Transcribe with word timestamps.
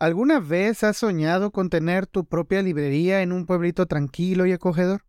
¿Alguna 0.00 0.40
vez 0.40 0.82
has 0.82 0.96
soñado 0.96 1.50
con 1.50 1.68
tener 1.68 2.06
tu 2.06 2.24
propia 2.24 2.62
librería 2.62 3.20
en 3.20 3.32
un 3.32 3.44
pueblito 3.44 3.84
tranquilo 3.84 4.46
y 4.46 4.52
acogedor? 4.52 5.04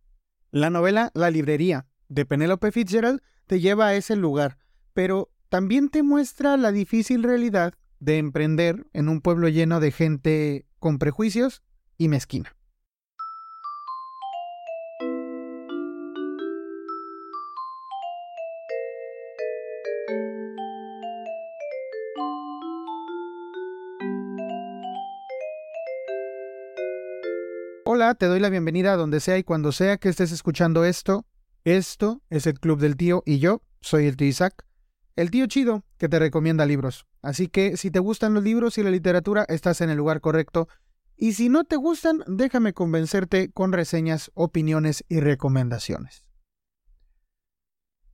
La 0.50 0.68
novela 0.68 1.10
La 1.14 1.30
librería 1.30 1.86
de 2.10 2.26
Penelope 2.26 2.70
Fitzgerald 2.72 3.22
te 3.46 3.58
lleva 3.58 3.86
a 3.86 3.94
ese 3.94 4.16
lugar, 4.16 4.58
pero 4.92 5.30
también 5.48 5.88
te 5.88 6.02
muestra 6.02 6.58
la 6.58 6.72
difícil 6.72 7.22
realidad 7.22 7.72
de 8.00 8.18
emprender 8.18 8.86
en 8.92 9.08
un 9.08 9.22
pueblo 9.22 9.48
lleno 9.48 9.80
de 9.80 9.92
gente 9.92 10.66
con 10.78 10.98
prejuicios 10.98 11.62
y 11.96 12.08
mezquina. 12.08 12.54
Te 28.18 28.26
doy 28.26 28.40
la 28.40 28.50
bienvenida 28.50 28.92
a 28.92 28.96
donde 28.96 29.20
sea 29.20 29.38
y 29.38 29.44
cuando 29.44 29.72
sea 29.72 29.96
que 29.96 30.08
estés 30.08 30.32
escuchando 30.32 30.84
esto. 30.84 31.24
Esto 31.64 32.20
es 32.28 32.46
el 32.46 32.60
Club 32.60 32.78
del 32.78 32.96
Tío 32.96 33.22
y 33.24 33.38
yo 33.38 33.62
soy 33.80 34.06
el 34.06 34.16
tío 34.16 34.28
Isaac, 34.28 34.66
el 35.16 35.30
tío 35.30 35.46
chido 35.46 35.84
que 35.96 36.08
te 36.08 36.18
recomienda 36.18 36.66
libros. 36.66 37.06
Así 37.22 37.48
que 37.48 37.76
si 37.76 37.90
te 37.90 38.00
gustan 38.00 38.34
los 38.34 38.42
libros 38.42 38.76
y 38.76 38.82
la 38.82 38.90
literatura, 38.90 39.46
estás 39.48 39.80
en 39.80 39.88
el 39.88 39.96
lugar 39.96 40.20
correcto. 40.20 40.68
Y 41.16 41.34
si 41.34 41.48
no 41.48 41.64
te 41.64 41.76
gustan, 41.76 42.22
déjame 42.26 42.74
convencerte 42.74 43.50
con 43.50 43.72
reseñas, 43.72 44.30
opiniones 44.34 45.04
y 45.08 45.20
recomendaciones. 45.20 46.24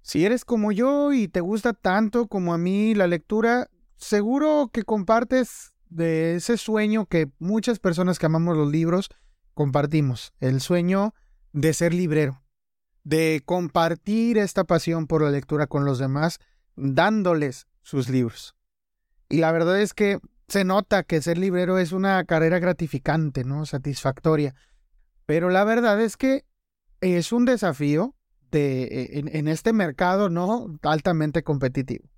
Si 0.02 0.24
eres 0.24 0.45
como 0.45 0.71
yo 0.71 1.12
y 1.12 1.27
te 1.29 1.41
gusta 1.41 1.73
tanto 1.73 2.29
como 2.29 2.55
a 2.55 2.59
mí 2.59 2.95
la 2.95 3.07
lectura, 3.07 3.69
seguro 3.96 4.71
que 4.73 4.85
compartes 4.85 5.73
de 5.88 6.37
ese 6.37 6.57
sueño 6.57 7.07
que 7.07 7.30
muchas 7.38 7.79
personas 7.79 8.19
que 8.19 8.27
amamos 8.27 8.57
los 8.57 8.71
libros 8.71 9.10
compartimos, 9.58 10.32
el 10.38 10.60
sueño 10.60 11.14
de 11.52 11.74
ser 11.74 11.92
librero, 11.92 12.45
de 13.02 13.42
compartir 13.45 14.38
esta 14.38 14.62
pasión 14.62 15.09
por 15.09 15.20
la 15.20 15.32
lectura 15.32 15.66
con 15.66 15.84
los 15.84 15.98
demás, 15.98 16.38
dándoles 16.76 17.66
sus 17.82 18.09
libros. 18.09 18.54
Y 19.28 19.38
la 19.38 19.50
verdad 19.50 19.80
es 19.80 19.95
que 19.95 20.20
se 20.46 20.62
nota 20.62 21.02
que 21.02 21.20
ser 21.20 21.38
librero 21.38 21.78
es 21.78 21.90
una 21.90 22.24
carrera 22.24 22.60
gratificante, 22.60 23.42
¿no? 23.42 23.66
Satisfactoria. 23.66 24.54
Pero 25.26 25.50
la 25.50 25.65
verdad 25.65 26.00
es 26.00 26.16
que 26.16 26.45
es 27.00 27.32
un 27.32 27.45
desafío 27.45 28.15
de, 28.52 29.09
en, 29.15 29.26
en 29.26 29.48
este 29.48 29.72
mercado, 29.72 30.30
¿no? 30.30 30.78
Altamente 30.82 31.43
competitivo. 31.43 32.09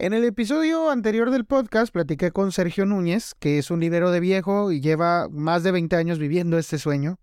En 0.00 0.12
el 0.12 0.22
episodio 0.22 0.90
anterior 0.90 1.32
del 1.32 1.44
podcast 1.44 1.92
platiqué 1.92 2.30
con 2.30 2.52
Sergio 2.52 2.86
Núñez, 2.86 3.34
que 3.40 3.58
es 3.58 3.68
un 3.72 3.80
libero 3.80 4.12
de 4.12 4.20
viejo 4.20 4.70
y 4.70 4.80
lleva 4.80 5.28
más 5.28 5.64
de 5.64 5.72
20 5.72 5.96
años 5.96 6.20
viviendo 6.20 6.56
este 6.56 6.78
sueño. 6.78 7.18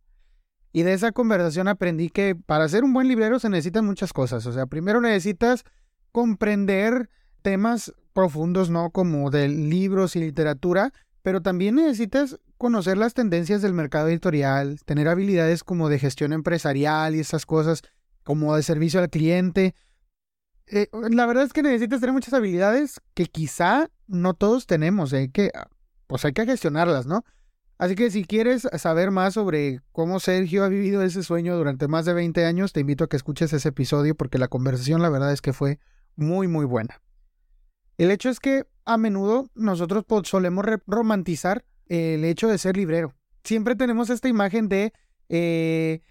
Y 0.73 0.83
de 0.83 0.91
esa 0.91 1.13
conversación 1.13 1.69
aprendí 1.69 2.09
que 2.09 2.35
para 2.35 2.67
ser 2.67 2.83
un 2.83 2.91
buen 2.91 3.07
librero 3.07 3.39
se 3.39 3.49
necesitan 3.49 3.85
muchas 3.85 4.11
cosas. 4.11 4.45
O 4.45 4.51
sea, 4.51 4.65
primero 4.65 4.99
necesitas 4.99 5.63
comprender 6.11 7.09
temas 7.41 7.93
profundos, 8.11 8.69
¿no? 8.69 8.89
Como 8.89 9.31
de 9.31 9.47
libros 9.47 10.17
y 10.17 10.19
literatura, 10.19 10.91
pero 11.21 11.41
también 11.41 11.75
necesitas 11.75 12.41
conocer 12.57 12.97
las 12.97 13.13
tendencias 13.13 13.61
del 13.61 13.71
mercado 13.71 14.09
editorial, 14.09 14.81
tener 14.83 15.07
habilidades 15.07 15.63
como 15.63 15.87
de 15.87 15.97
gestión 15.97 16.33
empresarial 16.33 17.15
y 17.15 17.21
esas 17.21 17.45
cosas, 17.45 17.83
como 18.23 18.53
de 18.53 18.63
servicio 18.63 18.99
al 18.99 19.09
cliente. 19.09 19.75
Eh, 20.67 20.87
la 21.11 21.25
verdad 21.25 21.43
es 21.43 21.53
que 21.53 21.61
necesitas 21.61 21.99
tener 21.99 22.13
muchas 22.13 22.33
habilidades 22.33 22.99
que 23.13 23.25
quizá 23.27 23.89
no 24.07 24.33
todos 24.33 24.65
tenemos, 24.65 25.13
hay 25.13 25.29
que, 25.29 25.51
pues 26.07 26.25
hay 26.25 26.33
que 26.33 26.45
gestionarlas, 26.45 27.05
¿no? 27.05 27.23
Así 27.77 27.95
que 27.95 28.09
si 28.09 28.23
quieres 28.23 28.67
saber 28.77 29.11
más 29.11 29.33
sobre 29.33 29.81
cómo 29.91 30.19
Sergio 30.19 30.63
ha 30.63 30.69
vivido 30.69 31.01
ese 31.01 31.23
sueño 31.23 31.57
durante 31.57 31.87
más 31.87 32.05
de 32.05 32.13
20 32.13 32.45
años, 32.45 32.71
te 32.71 32.79
invito 32.79 33.03
a 33.03 33.09
que 33.09 33.17
escuches 33.17 33.51
ese 33.51 33.69
episodio 33.69 34.15
porque 34.15 34.37
la 34.37 34.47
conversación 34.47 35.01
la 35.01 35.09
verdad 35.09 35.33
es 35.33 35.41
que 35.41 35.51
fue 35.51 35.79
muy 36.15 36.47
muy 36.47 36.65
buena. 36.65 37.01
El 37.97 38.11
hecho 38.11 38.29
es 38.29 38.39
que 38.39 38.65
a 38.85 38.97
menudo 38.97 39.49
nosotros 39.55 40.05
solemos 40.23 40.65
romantizar 40.87 41.65
el 41.87 42.23
hecho 42.23 42.47
de 42.47 42.57
ser 42.57 42.77
librero. 42.77 43.13
Siempre 43.43 43.75
tenemos 43.75 44.09
esta 44.09 44.29
imagen 44.29 44.69
de 44.69 44.93
eh, 45.29 46.01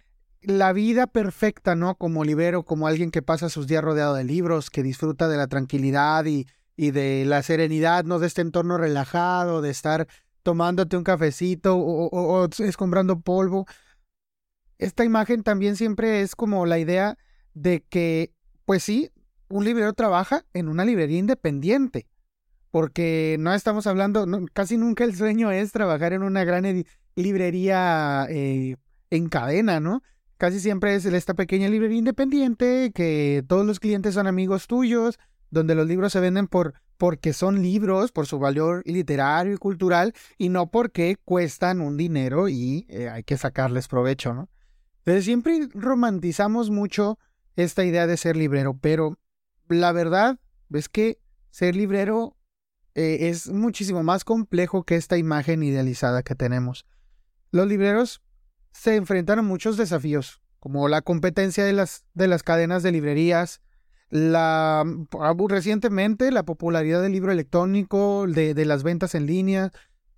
la 0.47 0.73
vida 0.73 1.07
perfecta, 1.07 1.75
¿no? 1.75 1.97
Como 1.97 2.25
libero, 2.25 2.65
como 2.65 2.87
alguien 2.87 3.11
que 3.11 3.23
pasa 3.23 3.49
sus 3.49 3.67
días 3.67 3.85
rodeado 3.85 4.15
de 4.15 4.25
libros, 4.25 4.71
que 4.71 4.83
disfruta 4.83 5.29
de 5.29 5.37
la 5.37 5.47
tranquilidad 5.47 6.25
y, 6.27 6.47
y 6.77 6.91
de 6.91 7.25
la 7.25 7.43
serenidad, 7.43 8.05
¿no? 8.05 8.19
De 8.19 8.27
este 8.27 8.43
entorno 8.43 8.79
relajado, 8.79 9.63
de 9.63 9.71
estar 9.71 10.07
tomándote 10.43 10.97
un 10.97 11.05
cafecito 11.05 11.77
o, 11.77 12.09
o, 12.09 12.49
escombrando 12.59 13.21
polvo. 13.21 13.67
Esta 14.79 15.05
imagen 15.05 15.43
también 15.43 15.77
siempre 15.77 16.21
es 16.21 16.37
como 16.37 16.67
la 16.67 16.79
idea 16.79 17.17
de 17.55 17.83
que, 17.89 18.33
pues 18.65 18.83
sí, 18.83 19.11
un 19.49 19.65
librero 19.65 19.93
trabaja 19.93 20.45
en 20.53 20.69
una 20.69 20.85
librería 20.85 21.19
independiente. 21.19 22.07
Porque 22.71 23.37
no 23.39 23.55
estamos 23.55 23.87
hablando, 23.87 24.27
casi 24.53 24.77
nunca 24.77 25.05
el 25.05 25.15
sueño 25.15 25.53
es 25.53 25.71
trabajar 25.71 26.13
en 26.13 26.25
una 26.25 26.43
gran 26.45 26.85
librería 27.15 28.27
eh, 28.29 28.77
en 29.11 29.29
cadena, 29.29 29.79
¿no? 29.79 30.03
Casi 30.37 30.61
siempre 30.61 30.95
es 30.95 31.05
esta 31.05 31.35
pequeña 31.35 31.69
librería 31.69 31.99
independiente, 31.99 32.91
que 32.95 33.45
todos 33.47 33.65
los 33.65 33.81
clientes 33.81 34.15
son 34.15 34.27
amigos 34.27 34.67
tuyos, 34.67 35.19
donde 35.51 35.75
los 35.75 35.87
libros 35.87 36.13
se 36.13 36.21
venden 36.21 36.49
por 36.49 36.75
porque 36.97 37.33
son 37.33 37.61
libros, 37.61 38.13
por 38.13 38.27
su 38.27 38.39
valor 38.39 38.83
literario 38.87 39.55
y 39.55 39.57
cultural, 39.59 40.15
y 40.39 40.49
no 40.49 40.71
porque 40.71 41.17
cuestan 41.25 41.81
un 41.81 41.97
dinero 41.97 42.49
y 42.49 42.87
eh, 42.89 43.09
hay 43.09 43.25
que 43.25 43.37
sacarles 43.37 43.89
provecho, 43.89 44.33
¿no? 44.33 44.49
Entonces 44.99 45.25
siempre 45.25 45.69
romantizamos 45.75 46.71
mucho 46.71 47.19
esta 47.57 47.85
idea 47.85 48.07
de 48.07 48.17
ser 48.17 48.37
librero, 48.37 48.79
pero 48.81 49.19
la 49.69 49.93
verdad 49.93 50.39
es 50.73 50.89
que 50.89 51.19
ser 51.51 51.77
librero 51.77 52.37
eh, 52.95 53.29
es 53.29 53.51
muchísimo 53.51 54.03
más 54.03 54.25
complejo 54.25 54.85
que 54.85 54.97
esta 54.97 55.19
imagen 55.19 55.63
idealizada 55.63 56.23
que 56.23 56.35
tenemos. 56.35 56.87
Los 57.51 57.67
libreros 57.69 58.23
se 58.75 58.97
enfrentan 58.97 59.39
a 59.39 59.43
muchos 59.43 59.77
desafíos, 59.77 60.43
como 60.59 60.89
la 60.89 61.01
competencia 61.01 61.65
de 61.65 61.73
las, 61.73 62.05
de 62.13 62.27
las 62.27 62.43
cadenas 62.43 62.83
de 62.83 62.93
librerías, 62.93 63.63
la 64.11 64.81
ah, 64.81 65.35
recientemente 65.49 66.31
la 66.31 66.43
popularidad 66.43 67.01
del 67.01 67.13
libro 67.13 67.33
electrónico, 67.33 68.27
de, 68.27 68.53
de 68.53 68.65
las 68.65 68.83
ventas 68.83 69.15
en 69.15 69.27
línea, 69.27 69.71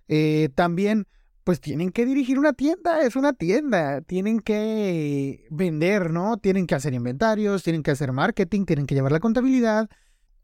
eh, 0.07 0.49
también 0.55 1.07
pues 1.43 1.61
tienen 1.61 1.91
que 1.91 2.05
dirigir 2.05 2.39
una 2.39 2.51
tienda, 2.51 3.01
es 3.03 3.15
una 3.15 3.31
tienda, 3.31 4.01
tienen 4.01 4.41
que 4.41 5.47
vender, 5.49 6.11
¿no? 6.11 6.37
Tienen 6.37 6.67
que 6.67 6.75
hacer 6.75 6.93
inventarios, 6.93 7.63
tienen 7.63 7.83
que 7.83 7.91
hacer 7.91 8.11
marketing, 8.11 8.65
tienen 8.65 8.85
que 8.85 8.95
llevar 8.95 9.13
la 9.13 9.21
contabilidad, 9.21 9.87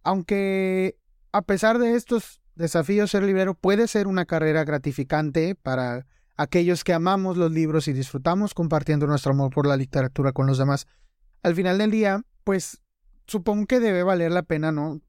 aunque 0.04 0.98
a 1.34 1.42
pesar 1.42 1.80
de 1.80 1.96
estos 1.96 2.42
desafíos 2.56 3.12
ser 3.12 3.24
librero 3.24 3.56
puede 3.56 3.88
ser 3.88 4.08
una 4.08 4.26
carrera 4.26 4.64
gratificante 4.64 5.56
para 5.56 6.06
aquellos 6.36 6.84
que 6.84 6.94
amamos 6.94 7.38
los 7.38 7.52
libros 7.52 7.88
y 7.88 7.94
disfrutamos 7.94 8.54
compartiendo 8.54 9.08
nuestro 9.08 9.32
amor 9.32 9.52
por 9.52 9.68
la 9.68 9.78
literatura 9.78 10.32
con 10.32 10.48
los 10.48 10.58
demás. 10.58 10.88
Al 11.44 11.56
final 11.56 11.78
del 11.78 11.92
día, 11.92 12.24
pues 12.44 12.82
supongo 13.28 13.66
que 13.66 13.80
debe 13.80 14.04
valer 14.04 14.32
la 14.32 14.44
pena, 14.44 14.72
¿no? 14.72 15.02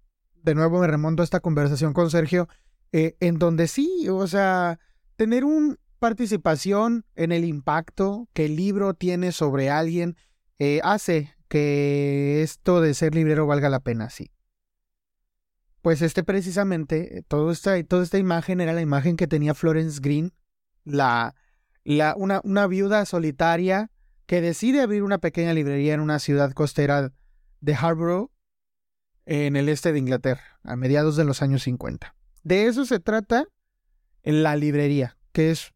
De 0.42 0.54
nuevo 0.54 0.80
me 0.80 0.86
remonto 0.86 1.22
a 1.22 1.24
esta 1.24 1.40
conversación 1.40 1.92
con 1.92 2.10
Sergio, 2.10 2.48
eh, 2.92 3.16
en 3.20 3.38
donde 3.38 3.66
sí, 3.66 4.08
o 4.08 4.26
sea, 4.26 4.78
tener 5.16 5.44
una 5.44 5.76
participación 5.98 7.04
en 7.14 7.32
el 7.32 7.44
impacto 7.44 8.28
que 8.34 8.44
el 8.44 8.56
libro 8.56 8.94
tiene 8.94 9.32
sobre 9.32 9.70
alguien 9.70 10.16
eh, 10.58 10.80
hace 10.84 11.34
que 11.48 12.42
esto 12.42 12.80
de 12.80 12.94
ser 12.94 13.14
librero 13.14 13.46
valga 13.46 13.68
la 13.68 13.80
pena, 13.80 14.10
sí. 14.10 14.30
Pues 15.80 16.02
este 16.02 16.24
precisamente, 16.24 17.24
todo 17.28 17.50
esta, 17.50 17.82
toda 17.84 18.02
esta 18.02 18.18
imagen 18.18 18.60
era 18.60 18.72
la 18.72 18.80
imagen 18.80 19.16
que 19.16 19.26
tenía 19.26 19.54
Florence 19.54 20.00
Green 20.02 20.32
la, 20.84 21.34
una, 22.16 22.40
una 22.44 22.66
viuda 22.66 23.04
solitaria 23.04 23.90
que 24.26 24.40
decide 24.40 24.80
abrir 24.80 25.02
una 25.02 25.18
pequeña 25.18 25.52
librería 25.52 25.94
en 25.94 26.00
una 26.00 26.18
ciudad 26.18 26.52
costera 26.52 27.12
de 27.60 27.74
Harborough, 27.74 28.30
en 29.26 29.56
el 29.56 29.68
este 29.68 29.92
de 29.92 29.98
Inglaterra, 29.98 30.58
a 30.62 30.76
mediados 30.76 31.16
de 31.16 31.24
los 31.24 31.42
años 31.42 31.62
50. 31.62 32.14
De 32.42 32.66
eso 32.66 32.84
se 32.84 33.00
trata 33.00 33.46
La 34.22 34.56
librería, 34.56 35.16
que 35.32 35.50
es 35.50 35.72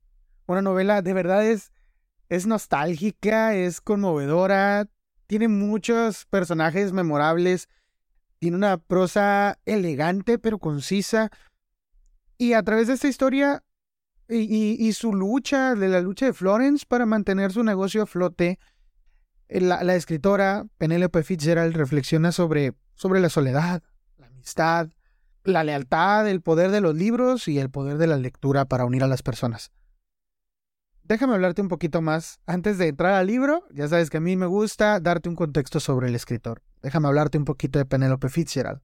una 0.46 0.62
novela, 0.62 1.02
de 1.02 1.12
verdad 1.12 1.46
es, 1.46 1.72
es 2.28 2.46
nostálgica, 2.46 3.54
es 3.54 3.80
conmovedora, 3.80 4.86
tiene 5.26 5.48
muchos 5.48 6.24
personajes 6.26 6.92
memorables, 6.92 7.68
tiene 8.38 8.56
una 8.56 8.78
prosa 8.78 9.58
elegante 9.66 10.38
pero 10.38 10.58
concisa, 10.58 11.30
y 12.38 12.52
a 12.52 12.62
través 12.62 12.86
de 12.86 12.94
esta 12.94 13.08
historia 13.08 13.64
y, 14.28 14.92
su 14.92 15.12
lucha, 15.14 15.74
de 15.74 15.88
la 15.88 16.00
lucha 16.00 16.26
de 16.26 16.32
Florence 16.32 16.84
para 16.86 17.06
mantener 17.06 17.52
su 17.52 17.64
negocio 17.64 18.02
a 18.02 18.06
flote, 18.06 18.58
eh, 19.48 19.60
la, 19.60 19.94
escritora 19.94 20.66
Penelope 20.76 21.22
Fitzgerald 21.22 21.74
reflexiona 21.74 22.32
sobre, 22.32 22.74
sobre 22.94 23.20
la 23.20 23.30
soledad, 23.30 23.82
la 24.18 24.26
amistad, 24.26 24.90
la 25.44 25.64
lealtad, 25.64 26.28
el 26.28 26.42
poder 26.42 26.70
de 26.70 26.80
los 26.80 26.94
libros 26.94 27.48
y 27.48 27.58
el 27.58 27.70
poder 27.70 27.96
de 27.96 28.06
la 28.06 28.16
lectura 28.16 28.66
para 28.66 28.84
unir 28.84 29.02
a 29.02 29.08
las 29.08 29.22
personas. 29.22 29.72
Déjame 31.04 31.34
hablarte 31.34 31.62
un 31.62 31.68
poquito 31.68 32.02
más. 32.02 32.38
Antes 32.44 32.76
de 32.76 32.88
entrar 32.88 33.14
al 33.14 33.26
libro, 33.26 33.64
ya 33.72 33.88
sabes 33.88 34.10
que 34.10 34.18
a 34.18 34.20
mí 34.20 34.36
me 34.36 34.44
gusta 34.44 35.00
darte 35.00 35.30
un 35.30 35.36
contexto 35.36 35.80
sobre 35.80 36.08
el 36.08 36.14
escritor. 36.14 36.60
Déjame 36.82 37.08
hablarte 37.08 37.38
un 37.38 37.46
poquito 37.46 37.78
de 37.78 37.86
Penelope 37.86 38.28
Fitzgerald. 38.28 38.82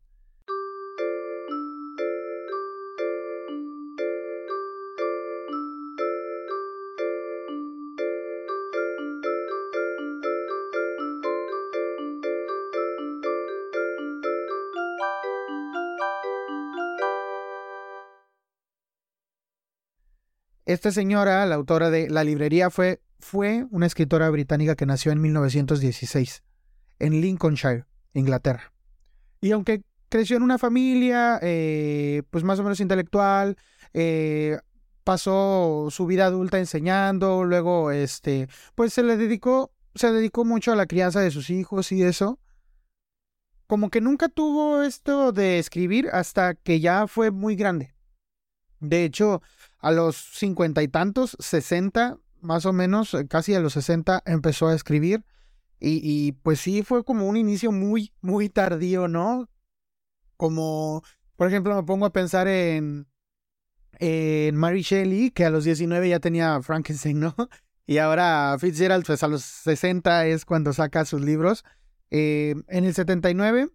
Esta 20.75 20.91
señora, 20.91 21.47
la 21.47 21.55
autora 21.55 21.89
de 21.89 22.11
La 22.11 22.25
librería, 22.25 22.69
fue, 22.69 23.01
fue 23.21 23.65
una 23.71 23.87
escritora 23.87 24.29
británica 24.29 24.75
que 24.75 24.87
nació 24.87 25.13
en 25.13 25.21
1916 25.21 26.43
en 26.99 27.21
Lincolnshire, 27.21 27.85
Inglaterra. 28.13 28.73
Y 29.41 29.53
aunque 29.53 29.85
creció 30.09 30.37
en 30.37 30.43
una 30.43 30.59
familia, 30.59 31.39
eh, 31.43 32.25
pues 32.29 32.43
más 32.43 32.59
o 32.59 32.65
menos 32.65 32.81
intelectual, 32.81 33.57
eh, 33.93 34.59
pasó 35.05 35.87
su 35.93 36.07
vida 36.07 36.27
adulta 36.27 36.59
enseñando, 36.59 37.45
luego, 37.45 37.93
este, 37.93 38.49
pues 38.75 38.93
se 38.93 39.05
le 39.05 39.17
dedicó, 39.17 39.71
se 39.95 40.11
dedicó 40.11 40.45
mucho 40.45 40.73
a 40.73 40.77
la 40.77 40.87
crianza 40.87 41.21
de 41.21 41.31
sus 41.31 41.51
hijos 41.51 41.93
y 41.93 42.03
eso. 42.03 42.41
Como 43.69 43.91
que 43.91 44.01
nunca 44.01 44.29
tuvo 44.29 44.83
esto 44.83 45.31
de 45.31 45.61
escribir 45.61 46.09
hasta 46.13 46.55
que 46.55 46.81
ya 46.81 47.07
fue 47.07 47.31
muy 47.31 47.55
grande. 47.55 47.95
De 48.81 49.05
hecho, 49.05 49.41
a 49.85 49.93
los 49.93 50.17
cincuenta 50.17 50.83
y 50.83 50.89
tantos, 50.89 51.37
sesenta, 51.41 52.19
más 52.41 52.65
o 52.65 52.73
menos, 52.73 53.13
eh, 53.13 53.29
casi 53.29 53.55
a 53.55 53.61
los 53.61 53.75
sesenta, 53.75 54.23
empezó 54.25 54.69
a 54.69 54.75
escribir. 54.75 55.25
Y, 55.87 56.33
pues 56.43 56.61
sí, 56.61 56.83
fue 56.83 57.05
como 57.05 57.29
un 57.29 57.37
inicio 57.37 57.71
muy, 57.71 58.15
muy 58.23 58.49
tardío, 58.49 59.07
¿no? 59.07 59.51
Como, 60.39 61.03
por 61.37 61.49
ejemplo, 61.49 61.75
me 61.77 61.83
pongo 61.83 62.07
a 62.07 62.13
pensar 62.15 62.49
en, 62.49 63.07
en 63.99 64.57
Mary 64.57 64.81
Shelley, 64.81 65.31
que 65.31 65.45
a 65.45 65.51
los 65.51 65.65
19 65.65 66.09
ya 66.09 66.21
tenía 66.21 66.63
Frankenstein, 66.63 67.21
¿no? 67.21 67.35
Y 67.87 67.99
ahora 67.99 68.57
Fitzgerald, 68.59 69.05
pues 69.05 69.23
a 69.23 69.29
los 69.29 69.43
60 69.43 70.27
es 70.29 70.47
cuando 70.47 70.73
saca 70.73 71.05
sus 71.05 71.21
libros. 71.21 71.67
Eh, 72.11 72.55
en 72.69 72.85
el 72.85 72.95
79 72.95 73.69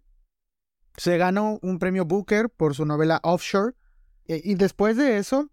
se 0.96 1.16
ganó 1.16 1.60
un 1.62 1.78
premio 1.78 2.04
Booker 2.06 2.50
por 2.50 2.74
su 2.74 2.86
novela 2.86 3.20
Offshore. 3.22 3.76
Eh, 4.26 4.40
y 4.42 4.56
después 4.56 4.96
de 4.96 5.18
eso, 5.18 5.48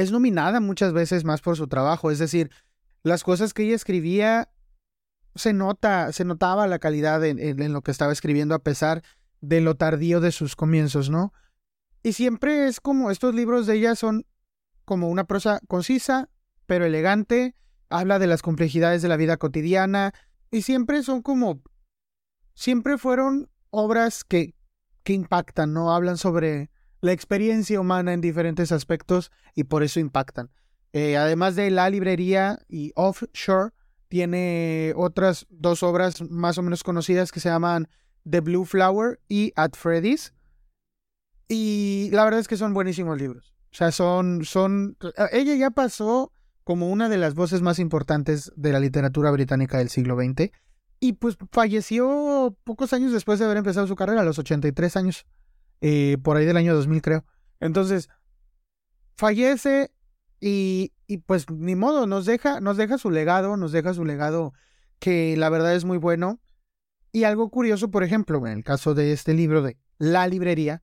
es 0.00 0.12
nominada 0.12 0.60
muchas 0.60 0.92
veces 0.92 1.24
más 1.24 1.40
por 1.40 1.56
su 1.56 1.66
trabajo. 1.66 2.10
Es 2.10 2.18
decir, 2.18 2.50
las 3.02 3.22
cosas 3.22 3.54
que 3.54 3.64
ella 3.64 3.74
escribía 3.74 4.50
se 5.34 5.52
nota, 5.52 6.12
se 6.12 6.24
notaba 6.24 6.66
la 6.66 6.78
calidad 6.78 7.24
en, 7.24 7.72
lo 7.72 7.82
que 7.82 7.90
estaba 7.90 8.12
escribiendo 8.12 8.54
a 8.54 8.60
pesar 8.60 9.02
de 9.40 9.60
lo 9.60 9.76
tardío 9.76 10.20
de 10.20 10.32
sus 10.32 10.56
comienzos, 10.56 11.08
¿no? 11.10 11.32
Y 12.02 12.12
siempre 12.14 12.66
es 12.66 12.80
como 12.80 13.10
estos 13.10 13.34
libros 13.34 13.66
de 13.66 13.76
ella 13.76 13.94
son 13.94 14.26
como 14.84 15.08
una 15.08 15.24
prosa 15.24 15.60
concisa, 15.68 16.28
pero 16.66 16.84
elegante, 16.84 17.54
habla 17.88 18.18
de 18.18 18.26
las 18.26 18.42
complejidades 18.42 19.02
de 19.02 19.08
la 19.08 19.16
vida 19.16 19.36
cotidiana 19.36 20.12
y 20.50 20.62
siempre 20.62 21.02
son 21.02 21.22
como 21.22 21.62
siempre 22.54 22.98
fueron 22.98 23.50
obras 23.70 24.24
que 24.24 24.54
que 25.02 25.12
impactan, 25.12 25.72
¿no? 25.72 25.92
Hablan 25.94 26.16
sobre 26.16 26.69
la 27.00 27.12
experiencia 27.12 27.80
humana 27.80 28.12
en 28.12 28.20
diferentes 28.20 28.72
aspectos 28.72 29.30
y 29.54 29.64
por 29.64 29.82
eso 29.82 30.00
impactan. 30.00 30.50
Eh, 30.92 31.16
además 31.16 31.56
de 31.56 31.70
La 31.70 31.88
Librería 31.88 32.58
y 32.68 32.92
Offshore, 32.96 33.70
tiene 34.08 34.92
otras 34.96 35.46
dos 35.50 35.84
obras 35.84 36.20
más 36.30 36.58
o 36.58 36.62
menos 36.62 36.82
conocidas 36.82 37.30
que 37.30 37.38
se 37.38 37.48
llaman 37.48 37.88
The 38.28 38.40
Blue 38.40 38.64
Flower 38.64 39.20
y 39.28 39.52
At 39.54 39.74
Freddy's. 39.76 40.34
Y 41.48 42.10
la 42.12 42.24
verdad 42.24 42.40
es 42.40 42.48
que 42.48 42.56
son 42.56 42.74
buenísimos 42.74 43.18
libros. 43.18 43.54
O 43.72 43.76
sea, 43.76 43.92
son, 43.92 44.44
son, 44.44 44.96
ella 45.32 45.54
ya 45.54 45.70
pasó 45.70 46.32
como 46.64 46.90
una 46.90 47.08
de 47.08 47.18
las 47.18 47.34
voces 47.34 47.62
más 47.62 47.78
importantes 47.78 48.52
de 48.56 48.72
la 48.72 48.80
literatura 48.80 49.30
británica 49.30 49.78
del 49.78 49.90
siglo 49.90 50.16
XX. 50.16 50.50
Y 50.98 51.14
pues 51.14 51.36
falleció 51.52 52.56
pocos 52.64 52.92
años 52.92 53.12
después 53.12 53.38
de 53.38 53.44
haber 53.44 53.58
empezado 53.58 53.86
su 53.86 53.96
carrera, 53.96 54.20
a 54.20 54.24
los 54.24 54.38
83 54.38 54.96
años. 54.96 55.26
Eh, 55.80 56.18
por 56.22 56.36
ahí 56.36 56.44
del 56.44 56.56
año 56.56 56.74
2000 56.74 57.02
creo. 57.02 57.24
Entonces, 57.60 58.08
fallece 59.16 59.90
y, 60.40 60.92
y, 61.06 61.18
pues 61.18 61.50
ni 61.50 61.74
modo, 61.74 62.06
nos 62.06 62.26
deja, 62.26 62.60
nos 62.60 62.76
deja 62.76 62.98
su 62.98 63.10
legado, 63.10 63.56
nos 63.56 63.72
deja 63.72 63.94
su 63.94 64.04
legado 64.04 64.52
que 64.98 65.36
la 65.36 65.48
verdad 65.48 65.74
es 65.74 65.84
muy 65.84 65.98
bueno. 65.98 66.40
Y 67.12 67.24
algo 67.24 67.50
curioso, 67.50 67.90
por 67.90 68.04
ejemplo, 68.04 68.38
en 68.46 68.58
el 68.58 68.64
caso 68.64 68.94
de 68.94 69.12
este 69.12 69.34
libro 69.34 69.62
de 69.62 69.76
La 69.98 70.28
librería, 70.28 70.82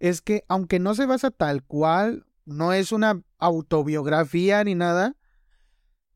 es 0.00 0.20
que 0.20 0.44
aunque 0.48 0.80
no 0.80 0.94
se 0.94 1.06
basa 1.06 1.30
tal 1.30 1.62
cual, 1.62 2.26
no 2.44 2.72
es 2.72 2.92
una 2.92 3.22
autobiografía 3.38 4.64
ni 4.64 4.74
nada, 4.74 5.16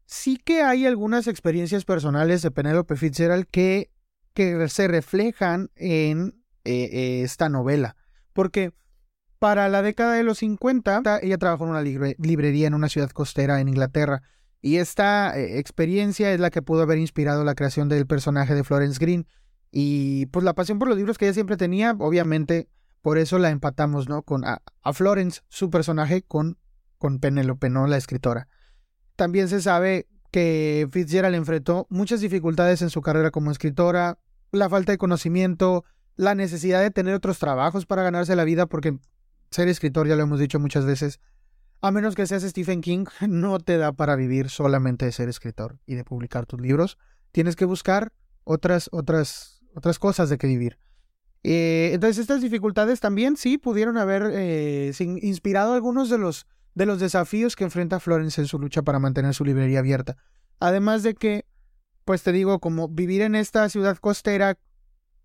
sí 0.07 0.37
que 0.37 0.63
hay 0.63 0.87
algunas 0.87 1.27
experiencias 1.27 1.85
personales 1.85 2.43
de 2.43 2.51
Penélope 2.51 2.97
Fitzgerald 2.97 3.47
que, 3.51 3.91
que 4.35 4.69
se 4.69 4.89
reflejan 4.89 5.71
en 5.77 6.43
eh, 6.65 7.23
esta 7.23 7.49
novela. 7.49 7.97
Porque 8.33 8.73
para 9.39 9.69
la 9.69 9.83
década 9.83 10.15
de 10.15 10.23
los 10.23 10.39
50, 10.39 11.19
ella 11.23 11.39
trabajó 11.39 11.65
en 11.65 11.71
una 11.71 11.83
librería 11.83 12.67
en 12.67 12.75
una 12.75 12.89
ciudad 12.89 13.11
costera 13.11 13.61
en 13.61 13.69
Inglaterra. 13.69 14.23
Y 14.61 14.77
esta 14.77 15.37
eh, 15.37 15.59
experiencia 15.59 16.33
es 16.33 16.39
la 16.39 16.51
que 16.51 16.63
pudo 16.63 16.83
haber 16.83 16.99
inspirado 16.99 17.43
la 17.43 17.57
creación 17.57 17.89
del 17.89 18.07
personaje 18.07 18.55
de 18.55 18.63
Florence 18.63 18.99
Green. 19.01 19.27
Y 19.73 20.27
pues 20.27 20.45
la 20.45 20.55
pasión 20.55 20.79
por 20.79 20.87
los 20.87 20.97
libros 20.97 21.19
que 21.19 21.25
ella 21.25 21.35
siempre 21.35 21.57
tenía, 21.57 21.97
obviamente, 21.99 22.69
por 23.01 23.19
eso 23.19 23.39
la 23.39 23.51
empatamos, 23.51 24.09
¿no? 24.09 24.23
Con 24.23 24.45
a, 24.45 24.61
Florence, 24.93 25.41
su 25.49 25.71
personaje, 25.71 26.23
con, 26.23 26.57
con 26.99 27.19
Penelope, 27.19 27.69
¿no? 27.69 27.89
La 27.89 27.97
escritora. 27.97 28.47
También 29.17 29.49
se 29.49 29.61
sabe 29.61 30.07
que 30.31 30.89
Fitzgerald 30.93 31.35
enfrentó 31.35 31.89
muchas 31.91 32.21
dificultades 32.21 32.81
en 32.81 32.91
su 32.91 33.03
carrera 33.03 33.33
como 33.33 33.51
escritora, 33.51 34.19
la 34.53 34.69
falta 34.69 34.93
de 34.93 34.99
conocimiento, 34.99 35.85
la 36.17 36.35
necesidad 36.35 36.81
de 36.81 36.91
tener 36.91 37.15
otros 37.15 37.39
trabajos 37.39 37.87
para 37.87 38.03
ganarse 38.03 38.37
la 38.37 38.45
vida, 38.45 38.67
porque 38.67 38.99
ser 39.51 39.69
escritor, 39.69 40.09
ya 40.09 40.17
lo 40.17 40.23
hemos 40.23 40.39
dicho 40.39 40.59
muchas 40.59 40.85
veces, 40.85 41.21
a 41.81 41.91
menos 41.91 42.15
que 42.15 42.27
seas 42.27 42.43
Stephen 42.43 42.81
King, 42.81 43.07
no 43.29 43.59
te 43.59 43.77
da 43.77 43.93
para 43.93 44.17
vivir 44.17 44.49
solamente 44.51 45.05
de 45.05 45.13
ser 45.13 45.29
escritor 45.29 45.79
y 45.87 45.95
de 45.95 46.05
publicar 46.05 46.47
tus 46.47 46.61
libros. 46.61 46.99
Tienes 47.33 47.57
que 47.57 47.65
buscar 47.65 48.13
otras, 48.45 48.89
otras, 48.93 49.61
otras 49.75 49.99
cosas 49.99 50.31
de 50.31 50.39
que 50.39 50.47
vivir. 50.47 50.79
Eh, 51.43 51.91
entonces, 51.93 52.19
estas 52.19 52.41
dificultades 52.41 53.01
también 53.01 53.37
sí 53.37 53.59
pudieron 53.59 53.99
haber 53.99 54.31
eh, 54.33 54.93
inspirado 55.01 55.75
algunos 55.75 56.09
de 56.09 56.19
los, 56.19 56.47
de 56.75 56.87
los 56.87 57.01
desafíos 57.01 57.57
que 57.57 57.65
enfrenta 57.65 57.99
Florence 57.99 58.41
en 58.41 58.47
su 58.47 58.59
lucha 58.59 58.83
para 58.83 59.01
mantener 59.01 59.35
su 59.35 59.45
librería 59.45 59.81
abierta. 59.81 60.17
Además 60.61 61.03
de 61.03 61.15
que, 61.15 61.47
pues 62.05 62.23
te 62.23 62.31
digo, 62.31 62.61
como 62.61 62.89
vivir 62.89 63.23
en 63.23 63.35
esta 63.35 63.69
ciudad 63.69 63.99
costera 63.99 64.57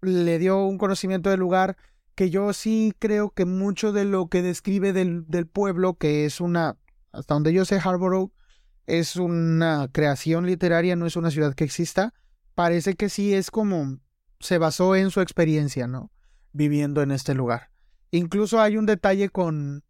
le 0.01 0.39
dio 0.39 0.63
un 0.63 0.77
conocimiento 0.77 1.30
del 1.30 1.39
lugar 1.39 1.77
que 2.16 2.30
yo 2.30 2.51
sí 2.54 2.94
creo 2.98 3.30
que 3.30 3.46
mucho 3.46 3.92
de 3.92 4.06
lo 4.06 4.27
que 4.27 4.42
describe 4.42 4.94
del, 4.94 5.25
del 5.27 5.46
pueblo, 5.46 5.96
que 5.96 6.25
es 6.25 6.42
una, 6.42 6.77
hasta 7.12 7.36
donde 7.36 7.54
yo 7.54 7.63
sé, 7.63 7.80
Harborough 7.84 8.32
es 8.88 9.18
una 9.18 9.89
creación 9.92 10.46
literaria, 10.46 10.96
no 10.96 11.06
es 11.06 11.16
una 11.16 11.30
ciudad 11.30 11.54
que 11.54 11.63
exista, 11.63 12.13
parece 12.56 12.96
que 12.96 13.10
sí 13.10 13.34
es 13.34 13.51
como 13.51 14.00
se 14.39 14.58
basó 14.58 14.96
en 14.96 15.12
su 15.12 15.22
experiencia, 15.22 15.88
¿no? 15.88 16.12
Viviendo 16.54 17.01
en 17.01 17.12
este 17.12 17.34
lugar. 17.34 17.70
Incluso 18.12 18.62
hay 18.62 18.77
un 18.77 18.86
detalle 18.86 19.30
con, 19.30 19.84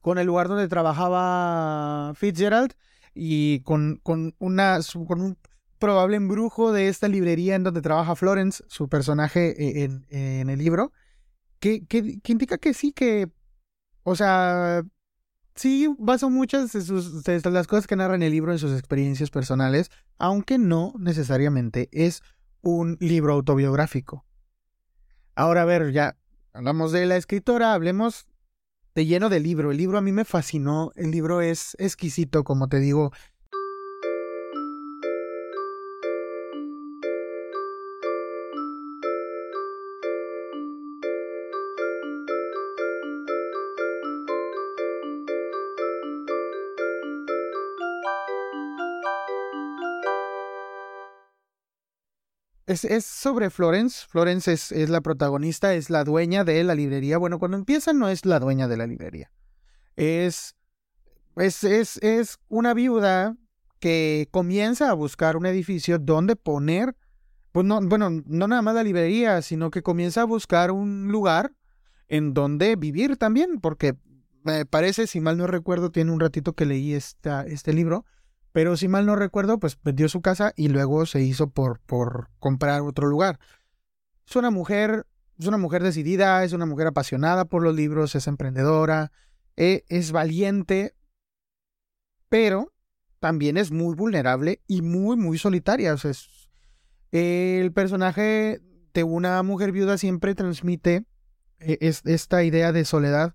con 0.00 0.18
el 0.18 0.26
lugar 0.26 0.48
donde 0.48 0.68
trabajaba 0.68 2.14
Fitzgerald 2.14 2.72
y 3.14 3.60
con, 3.60 4.00
con, 4.02 4.34
una, 4.38 4.78
con 5.06 5.20
un 5.20 5.38
probable 5.82 6.16
embrujo 6.16 6.70
de 6.70 6.86
esta 6.86 7.08
librería 7.08 7.56
en 7.56 7.64
donde 7.64 7.82
trabaja 7.82 8.14
Florence, 8.14 8.62
su 8.68 8.88
personaje 8.88 9.82
e, 9.82 9.90
en, 10.10 10.48
el 10.48 10.56
libro, 10.60 10.92
que, 11.58 11.84
que, 11.86 12.20
indica 12.28 12.56
que 12.56 12.72
sí, 12.72 12.92
que, 12.92 13.28
o 14.04 14.14
sea, 14.14 14.84
sí 15.56 15.92
basó 15.98 16.30
muchas 16.30 16.70
de, 16.70 16.82
sus, 16.82 17.24
de 17.24 17.50
las 17.50 17.66
cosas 17.66 17.88
que 17.88 17.96
narra 17.96 18.14
en 18.14 18.22
el 18.22 18.30
libro 18.30 18.52
en 18.52 18.60
sus 18.60 18.78
experiencias 18.78 19.30
personales, 19.30 19.90
aunque 20.18 20.56
no 20.56 20.94
necesariamente 21.00 21.88
es 21.90 22.22
un 22.60 22.96
libro 23.00 23.32
autobiográfico. 23.32 24.24
Ahora, 25.34 25.62
a 25.62 25.64
ver, 25.64 25.90
ya 25.90 26.16
hablamos 26.52 26.92
de 26.92 27.06
la 27.06 27.16
escritora, 27.16 27.74
hablemos 27.74 28.28
de 28.94 29.04
lleno 29.04 29.28
del 29.30 29.42
libro. 29.42 29.72
El 29.72 29.78
libro 29.78 29.98
a 29.98 30.02
mí 30.02 30.12
me 30.12 30.24
fascinó, 30.24 30.92
el 30.94 31.10
libro 31.10 31.40
es 31.40 31.74
exquisito, 31.80 32.44
como 32.44 32.68
te 32.68 32.78
digo, 32.78 33.10
es, 52.72 53.04
sobre 53.04 53.50
Florence. 53.50 54.06
Florence 54.08 54.52
es, 54.52 54.70
la 54.88 55.00
protagonista, 55.00 55.74
es 55.74 55.90
la 55.90 56.04
dueña 56.04 56.44
de 56.44 56.62
la 56.64 56.74
librería. 56.74 57.18
Bueno, 57.18 57.38
cuando 57.38 57.56
empieza 57.56 57.92
no 57.92 58.08
es 58.08 58.26
la 58.26 58.40
dueña 58.40 58.68
de 58.68 58.76
la 58.76 58.86
librería. 58.86 59.30
Es, 59.96 60.56
es, 61.36 61.64
es, 61.64 61.96
es 61.98 62.38
una 62.48 62.74
viuda 62.74 63.36
que 63.78 64.28
comienza 64.30 64.90
a 64.90 64.94
buscar 64.94 65.36
un 65.36 65.46
edificio 65.46 65.98
donde 65.98 66.36
poner, 66.36 66.96
pues 67.50 67.66
no, 67.66 67.80
bueno, 67.80 68.10
no 68.10 68.48
nada 68.48 68.62
más 68.62 68.74
la 68.74 68.84
librería, 68.84 69.42
sino 69.42 69.70
que 69.70 69.82
comienza 69.82 70.22
a 70.22 70.24
buscar 70.24 70.70
un 70.70 71.08
lugar 71.10 71.52
en 72.08 72.32
donde 72.34 72.76
vivir 72.76 73.16
también, 73.16 73.60
porque 73.60 73.94
me 74.44 74.66
parece, 74.66 75.06
si 75.06 75.20
mal 75.20 75.38
no 75.38 75.46
recuerdo, 75.46 75.90
tiene 75.90 76.12
un 76.12 76.20
ratito 76.20 76.52
que 76.52 76.66
leí 76.66 76.94
esta, 76.94 77.44
este 77.44 77.72
libro, 77.72 78.04
pero 78.52 78.76
si 78.76 78.86
mal 78.86 79.06
no 79.06 79.16
recuerdo, 79.16 79.58
pues 79.58 79.78
vendió 79.82 80.08
su 80.08 80.20
casa 80.20 80.52
y 80.56 80.68
luego 80.68 81.06
se 81.06 81.22
hizo 81.22 81.48
por, 81.48 81.80
por 81.80 82.28
comprar 82.38 82.82
otro 82.82 83.08
lugar. 83.08 83.40
Es 84.28 84.36
una 84.36 84.50
mujer, 84.50 85.06
es 85.38 85.46
una 85.46 85.56
mujer 85.56 85.82
decidida, 85.82 86.44
es 86.44 86.52
una 86.52 86.66
mujer 86.66 86.86
apasionada 86.86 87.46
por 87.46 87.62
los 87.62 87.74
libros, 87.74 88.14
es 88.14 88.26
emprendedora, 88.26 89.10
e, 89.56 89.84
es 89.88 90.12
valiente, 90.12 90.94
pero 92.28 92.72
también 93.20 93.56
es 93.56 93.72
muy 93.72 93.94
vulnerable 93.94 94.60
y 94.66 94.82
muy, 94.82 95.16
muy 95.16 95.38
solitaria. 95.38 95.94
O 95.94 95.96
sea, 95.96 96.12
el 97.10 97.72
personaje 97.72 98.60
de 98.92 99.04
una 99.04 99.42
mujer 99.42 99.72
viuda 99.72 99.96
siempre 99.96 100.34
transmite 100.34 101.06
eh, 101.58 101.78
esta 101.80 102.44
idea 102.44 102.72
de 102.72 102.84
soledad, 102.84 103.34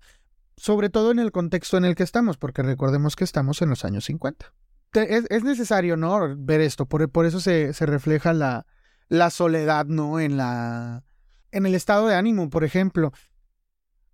sobre 0.56 0.90
todo 0.90 1.10
en 1.10 1.18
el 1.18 1.32
contexto 1.32 1.76
en 1.76 1.84
el 1.84 1.96
que 1.96 2.04
estamos, 2.04 2.36
porque 2.36 2.62
recordemos 2.62 3.16
que 3.16 3.24
estamos 3.24 3.62
en 3.62 3.70
los 3.70 3.84
años 3.84 4.04
50 4.04 4.54
es, 4.92 5.44
necesario, 5.44 5.96
¿no? 5.96 6.36
Ver 6.36 6.60
esto. 6.60 6.86
Por, 6.86 7.08
por 7.10 7.26
eso 7.26 7.40
se, 7.40 7.72
se, 7.72 7.86
refleja 7.86 8.32
la, 8.32 8.66
la 9.08 9.30
soledad, 9.30 9.86
¿no? 9.86 10.20
En 10.20 10.36
la. 10.36 11.04
En 11.50 11.66
el 11.66 11.74
estado 11.74 12.06
de 12.06 12.14
ánimo, 12.14 12.50
por 12.50 12.64
ejemplo. 12.64 13.12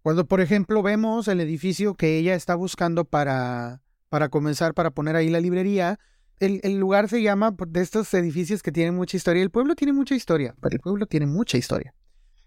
Cuando, 0.02 0.26
por 0.26 0.40
ejemplo, 0.40 0.82
vemos 0.82 1.28
el 1.28 1.40
edificio 1.40 1.94
que 1.94 2.18
ella 2.18 2.34
está 2.34 2.54
buscando 2.54 3.04
para, 3.04 3.82
para 4.10 4.28
comenzar, 4.28 4.74
para 4.74 4.90
poner 4.90 5.16
ahí 5.16 5.30
la 5.30 5.40
librería, 5.40 5.98
el, 6.40 6.60
el, 6.62 6.78
lugar 6.78 7.08
se 7.08 7.22
llama 7.22 7.54
de 7.68 7.80
estos 7.80 8.12
edificios 8.12 8.62
que 8.62 8.70
tienen 8.70 8.94
mucha 8.94 9.16
historia. 9.16 9.42
El 9.42 9.50
pueblo 9.50 9.74
tiene 9.74 9.94
mucha 9.94 10.14
historia, 10.14 10.54
pero 10.60 10.74
el 10.74 10.80
pueblo 10.80 11.06
tiene 11.06 11.26
mucha 11.26 11.56
historia. 11.56 11.94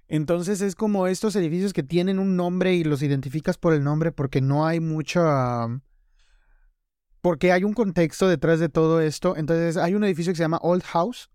Entonces 0.07 0.61
es 0.61 0.75
como 0.75 1.07
estos 1.07 1.35
edificios 1.35 1.73
que 1.73 1.83
tienen 1.83 2.19
un 2.19 2.35
nombre 2.35 2.73
y 2.75 2.83
los 2.83 3.01
identificas 3.01 3.57
por 3.57 3.73
el 3.73 3.83
nombre 3.83 4.11
porque 4.11 4.39
no 4.39 4.65
hay 4.65 4.79
mucha 4.79 5.67
porque 7.21 7.51
hay 7.51 7.63
un 7.63 7.73
contexto 7.73 8.27
detrás 8.27 8.59
de 8.59 8.69
todo 8.69 9.01
esto. 9.01 9.35
Entonces 9.35 9.77
hay 9.77 9.95
un 9.95 10.03
edificio 10.03 10.33
que 10.33 10.37
se 10.37 10.43
llama 10.43 10.59
Old 10.61 10.83
House, 10.83 11.29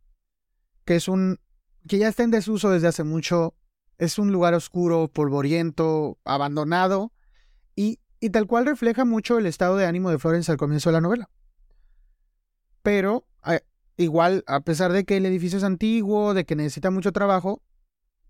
que 0.85 0.97
es 0.97 1.09
un 1.09 1.39
que 1.89 1.99
ya 1.99 2.09
está 2.09 2.23
en 2.23 2.31
desuso 2.31 2.71
desde 2.71 2.89
hace 2.89 3.05
mucho. 3.05 3.55
Es 3.99 4.19
un 4.19 4.33
lugar 4.33 4.55
oscuro, 4.55 5.09
polvoriento, 5.09 6.19
abandonado 6.25 7.13
y, 7.77 8.01
y 8.21 8.31
tal 8.31 8.47
cual 8.47 8.67
refleja 8.67 9.05
mucho 9.05 9.39
el 9.39 9.47
estado 9.47 9.77
de 9.77 9.87
ánimo 9.87 10.11
de 10.11 10.19
Florence 10.19 10.51
al 10.51 10.59
comienzo 10.59 10.91
de 10.91 10.95
la 10.95 11.01
novela. 11.01 11.31
Pero 12.83 13.27
igual, 13.97 14.45
a 14.47 14.61
pesar 14.61 14.93
de 14.93 15.05
que 15.05 15.17
el 15.17 15.27
edificio 15.27 15.59
es 15.59 15.65
antiguo, 15.65 16.35
de 16.35 16.45
que 16.45 16.57
necesita 16.57 16.91
mucho 16.91 17.13
trabajo, 17.13 17.63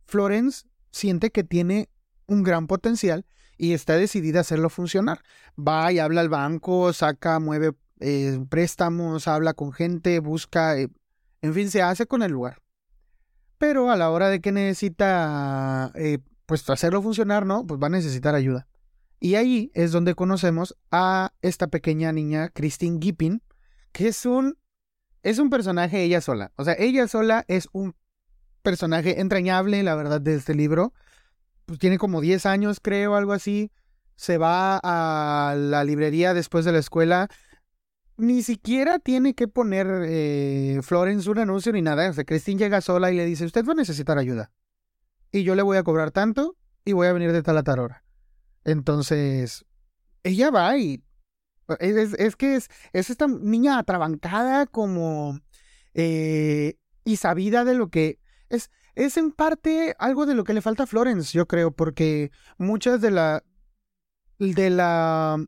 Florence 0.06 0.66
siente 0.90 1.30
que 1.30 1.44
tiene 1.44 1.88
un 2.26 2.42
gran 2.42 2.66
potencial 2.66 3.25
y 3.62 3.75
está 3.75 3.97
decidida 3.97 4.38
a 4.38 4.40
hacerlo 4.40 4.71
funcionar. 4.71 5.23
Va 5.57 5.92
y 5.92 6.00
habla 6.00 6.21
al 6.21 6.28
banco, 6.28 6.92
saca, 6.92 7.38
mueve 7.38 7.71
eh, 8.00 8.45
préstamos, 8.49 9.28
habla 9.28 9.54
con 9.54 9.73
gente, 9.73 10.19
busca, 10.19 10.76
eh, 10.76 10.88
en 11.42 11.54
fin, 11.54 11.71
se 11.71 11.81
hace 11.81 12.07
con 12.07 12.25
el 12.25 12.33
lugar. 12.33 12.61
Pero 13.59 13.92
a 13.92 13.97
la 13.97 14.11
hora 14.11 14.31
de 14.31 14.40
que 14.40 14.50
necesita, 14.50 15.92
eh, 15.95 16.19
pues 16.45 16.69
hacerlo 16.71 17.02
funcionar, 17.02 17.47
¿no? 17.47 17.64
Pues 17.64 17.81
va 17.81 17.87
a 17.87 17.90
necesitar 17.90 18.35
ayuda. 18.35 18.66
Y 19.21 19.37
ahí 19.37 19.71
es 19.75 19.92
donde 19.92 20.16
conocemos 20.16 20.76
a 20.90 21.33
esta 21.40 21.69
pequeña 21.69 22.11
niña, 22.11 22.49
Christine 22.49 22.99
Gippin, 23.00 23.45
que 23.92 24.09
es 24.09 24.26
un, 24.26 24.59
es 25.23 25.38
un 25.38 25.50
personaje 25.50 26.02
ella 26.02 26.21
sola. 26.21 26.50
O 26.57 26.64
sea, 26.64 26.75
ella 26.81 27.07
sola 27.07 27.45
es 27.47 27.69
un 27.71 27.95
personaje 28.62 29.21
entrañable, 29.21 29.85
la 29.85 29.95
verdad, 29.95 30.21
de 30.21 30.35
este 30.35 30.57
libro 30.57 30.92
pues 31.73 31.79
tiene 31.79 31.97
como 31.97 32.21
10 32.21 32.45
años, 32.45 32.81
creo, 32.83 33.17
algo 33.17 33.33
así. 33.33 33.71
Se 34.14 34.37
va 34.37 34.79
a 34.83 35.55
la 35.57 35.85
librería 35.85 36.35
después 36.35 36.67
de 36.67 36.73
la 36.73 36.79
escuela. 36.79 37.29
Ni 38.19 38.43
siquiera 38.43 38.99
tiene 38.99 39.33
que 39.33 39.49
poner 39.49 39.87
eh, 40.05 40.81
Florence 40.83 41.31
un 41.31 41.38
anuncio 41.38 41.73
ni 41.73 41.81
nada. 41.81 42.11
O 42.11 42.12
sea, 42.12 42.25
Christine 42.25 42.59
llega 42.59 42.83
sola 42.83 43.11
y 43.11 43.17
le 43.17 43.25
dice, 43.25 43.47
usted 43.47 43.64
va 43.64 43.73
a 43.73 43.76
necesitar 43.76 44.19
ayuda. 44.19 44.50
Y 45.31 45.45
yo 45.45 45.55
le 45.55 45.62
voy 45.62 45.79
a 45.79 45.83
cobrar 45.83 46.11
tanto 46.11 46.59
y 46.85 46.93
voy 46.93 47.07
a 47.07 47.14
venir 47.14 47.33
de 47.33 47.43
tal 47.43 47.57
a 47.57 47.62
tal 47.62 47.79
hora. 47.79 48.05
Entonces, 48.64 49.64
ella 50.25 50.50
va 50.50 50.76
y... 50.76 51.02
Es, 51.79 52.37
que 52.37 52.57
es, 52.57 52.69
es, 52.93 53.09
esta 53.09 53.29
niña 53.29 53.79
atrabancada 53.79 54.67
como... 54.67 55.41
Eh, 55.95 56.75
y 57.02 57.17
sabida 57.17 57.64
de 57.64 57.73
lo 57.73 57.88
que... 57.88 58.19
Es, 58.50 58.71
es 58.94 59.16
en 59.16 59.32
parte 59.32 59.94
algo 59.99 60.26
de 60.26 60.34
lo 60.34 60.44
que 60.44 60.54
le 60.54 60.62
falta 60.62 60.84
a 60.84 60.87
Florence, 60.87 61.37
yo 61.37 61.46
creo, 61.46 61.70
porque 61.70 62.30
muchas 62.58 63.00
de 63.00 63.11
la. 63.11 63.44
de 64.38 64.70
la. 64.70 65.44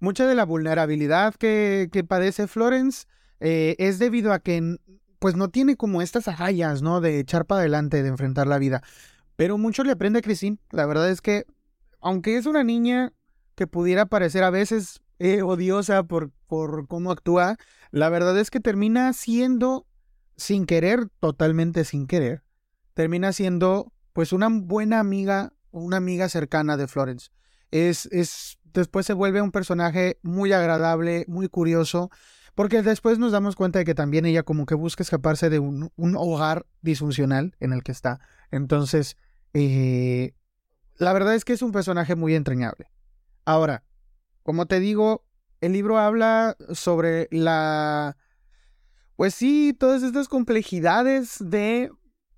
Mucha 0.00 0.26
de 0.26 0.36
la 0.36 0.44
vulnerabilidad 0.44 1.34
que, 1.34 1.88
que 1.90 2.04
padece 2.04 2.46
Florence 2.46 3.06
eh, 3.40 3.74
es 3.78 3.98
debido 3.98 4.32
a 4.32 4.38
que 4.38 4.78
pues 5.18 5.34
no 5.34 5.48
tiene 5.48 5.76
como 5.76 6.02
estas 6.02 6.28
agallas, 6.28 6.82
¿no? 6.82 7.00
De 7.00 7.18
echar 7.18 7.46
para 7.46 7.62
adelante, 7.62 8.02
de 8.02 8.08
enfrentar 8.08 8.46
la 8.46 8.58
vida. 8.58 8.82
Pero 9.36 9.58
mucho 9.58 9.84
le 9.84 9.92
aprende 9.92 10.20
a 10.20 10.22
Christine. 10.22 10.58
La 10.70 10.86
verdad 10.86 11.10
es 11.10 11.20
que, 11.20 11.44
aunque 12.00 12.36
es 12.36 12.46
una 12.46 12.64
niña 12.64 13.12
que 13.54 13.66
pudiera 13.66 14.06
parecer 14.06 14.44
a 14.44 14.50
veces 14.50 15.00
eh, 15.18 15.42
odiosa 15.42 16.04
por, 16.04 16.30
por 16.46 16.86
cómo 16.88 17.10
actúa, 17.10 17.56
la 17.90 18.08
verdad 18.08 18.38
es 18.38 18.50
que 18.50 18.60
termina 18.60 19.12
siendo, 19.12 19.86
sin 20.36 20.66
querer, 20.66 21.08
totalmente 21.20 21.84
sin 21.84 22.06
querer, 22.06 22.42
termina 22.94 23.32
siendo 23.32 23.92
pues 24.12 24.32
una 24.32 24.48
buena 24.50 25.00
amiga, 25.00 25.52
una 25.70 25.98
amiga 25.98 26.28
cercana 26.28 26.76
de 26.76 26.88
Florence. 26.88 27.30
Es, 27.70 28.06
es, 28.06 28.58
después 28.72 29.06
se 29.06 29.12
vuelve 29.12 29.42
un 29.42 29.52
personaje 29.52 30.18
muy 30.22 30.52
agradable, 30.52 31.24
muy 31.28 31.48
curioso, 31.48 32.10
porque 32.54 32.82
después 32.82 33.18
nos 33.18 33.30
damos 33.30 33.54
cuenta 33.54 33.78
de 33.78 33.84
que 33.84 33.94
también 33.94 34.26
ella 34.26 34.42
como 34.42 34.66
que 34.66 34.74
busca 34.74 35.04
escaparse 35.04 35.48
de 35.48 35.60
un, 35.60 35.92
un 35.94 36.16
hogar 36.16 36.66
disfuncional 36.82 37.54
en 37.60 37.72
el 37.72 37.84
que 37.84 37.92
está. 37.92 38.20
Entonces, 38.50 39.16
eh, 39.54 40.34
la 40.96 41.12
verdad 41.12 41.34
es 41.34 41.44
que 41.44 41.52
es 41.52 41.62
un 41.62 41.70
personaje 41.70 42.16
muy 42.16 42.34
entrañable. 42.34 42.90
Ahora, 43.44 43.84
como 44.48 44.64
te 44.64 44.80
digo, 44.80 45.26
el 45.60 45.74
libro 45.74 45.98
habla 45.98 46.56
sobre 46.72 47.28
la... 47.30 48.16
Pues 49.14 49.34
sí, 49.34 49.76
todas 49.78 50.02
estas 50.02 50.26
complejidades 50.26 51.36
de 51.38 51.90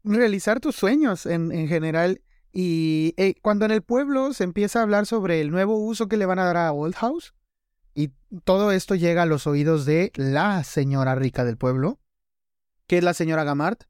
realizar 0.03 0.59
tus 0.59 0.75
sueños 0.75 1.25
en, 1.25 1.53
en 1.53 1.69
general. 1.69 2.21
Y 2.51 3.15
eh, 3.17 3.37
cuando 3.43 3.65
en 3.65 3.71
el 3.71 3.83
pueblo 3.83 4.33
se 4.33 4.43
empieza 4.43 4.81
a 4.81 4.83
hablar 4.83 5.07
sobre 5.07 5.41
el 5.41 5.53
nuevo 5.53 5.79
uso 5.79 6.09
que 6.09 6.17
le 6.17 6.27
van 6.27 6.41
a 6.41 6.47
dar 6.47 6.57
a 6.57 6.73
Old 6.73 6.97
House, 6.97 7.33
y 7.95 8.11
todo 8.43 8.73
esto 8.73 8.97
llega 8.97 9.23
a 9.23 9.27
los 9.27 9.47
oídos 9.47 9.85
de 9.85 10.11
la 10.17 10.65
señora 10.65 11.15
rica 11.15 11.45
del 11.45 11.59
pueblo, 11.59 12.01
que 12.89 12.99
es 12.99 13.05
la 13.05 13.15
señora 13.15 13.45
Gamart. 13.45 13.85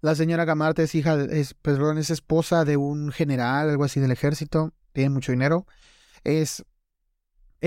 La 0.00 0.14
señora 0.14 0.46
Gamart 0.46 0.78
es 0.78 0.94
hija, 0.94 1.18
perdón, 1.60 1.98
es 1.98 2.08
esposa 2.08 2.64
de 2.64 2.78
un 2.78 3.12
general, 3.12 3.68
algo 3.68 3.84
así 3.84 4.00
del 4.00 4.12
ejército, 4.12 4.72
tiene 4.94 5.10
mucho 5.10 5.32
dinero. 5.32 5.66
Es 6.24 6.64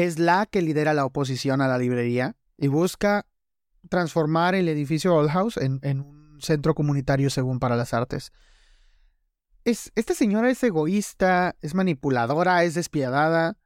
es 0.06 0.20
la 0.20 0.46
que 0.46 0.62
lidera 0.62 0.94
la 0.94 1.06
oposición 1.06 1.62
a 1.62 1.68
la 1.68 1.78
librería 1.78 2.36
y 2.58 2.68
busca 2.68 3.26
transformar 3.90 4.56
el 4.56 4.68
edificio 4.68 5.16
Old 5.16 5.30
House 5.30 5.58
en, 5.58 5.80
un 6.02 6.40
centro 6.42 6.76
comunitario 6.76 7.30
según 7.30 7.60
para 7.60 7.76
las 7.76 7.94
artes. 7.94 8.32
Es, 9.66 9.92
esta 9.96 10.14
señora 10.14 10.50
es 10.50 10.64
egoísta, 10.64 11.56
es 11.62 11.76
manipuladora, 11.76 12.64
es 12.64 12.76
despiadada, 12.76 13.58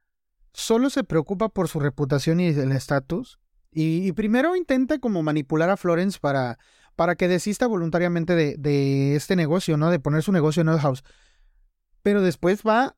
solo 0.53 0.89
se 0.89 1.03
preocupa 1.03 1.49
por 1.49 1.67
su 1.67 1.79
reputación 1.79 2.39
y 2.39 2.47
el 2.47 2.71
estatus, 2.71 3.39
y, 3.75 4.11
primero 4.11 4.55
intenta 4.55 4.99
como 4.99 5.23
manipular 5.23 5.71
a 5.71 5.77
Florence 5.77 6.19
para, 6.21 6.59
para 6.95 7.15
que 7.15 7.27
desista 7.27 7.65
voluntariamente 7.65 8.35
de, 8.35 8.55
de 8.57 9.15
este 9.15 9.35
negocio, 9.35 9.77
¿no? 9.77 9.89
De 9.89 9.99
poner 9.99 10.21
su 10.21 10.31
negocio 10.31 10.61
en 10.61 10.69
Old 10.69 10.81
House. 10.81 11.03
Pero 12.03 12.21
después 12.21 12.61
va 12.61 12.95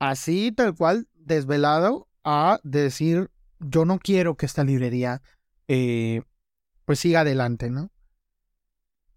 así, 0.00 0.50
tal 0.50 0.74
cual, 0.74 1.06
desvelado, 1.14 2.08
a 2.26 2.60
decir, 2.64 3.30
yo 3.60 3.84
no 3.84 4.00
quiero 4.00 4.36
que 4.36 4.46
esta 4.46 4.64
librería 4.64 5.22
eh, 5.68 6.22
pues 6.84 6.98
siga 6.98 7.20
adelante, 7.20 7.70
¿no? 7.70 7.90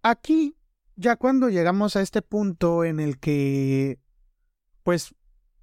Aquí, 0.03 0.55
ya 0.95 1.15
cuando 1.15 1.49
llegamos 1.49 1.95
a 1.95 2.01
este 2.01 2.21
punto 2.21 2.85
en 2.85 2.99
el 2.99 3.19
que, 3.19 3.97
pues, 4.83 5.15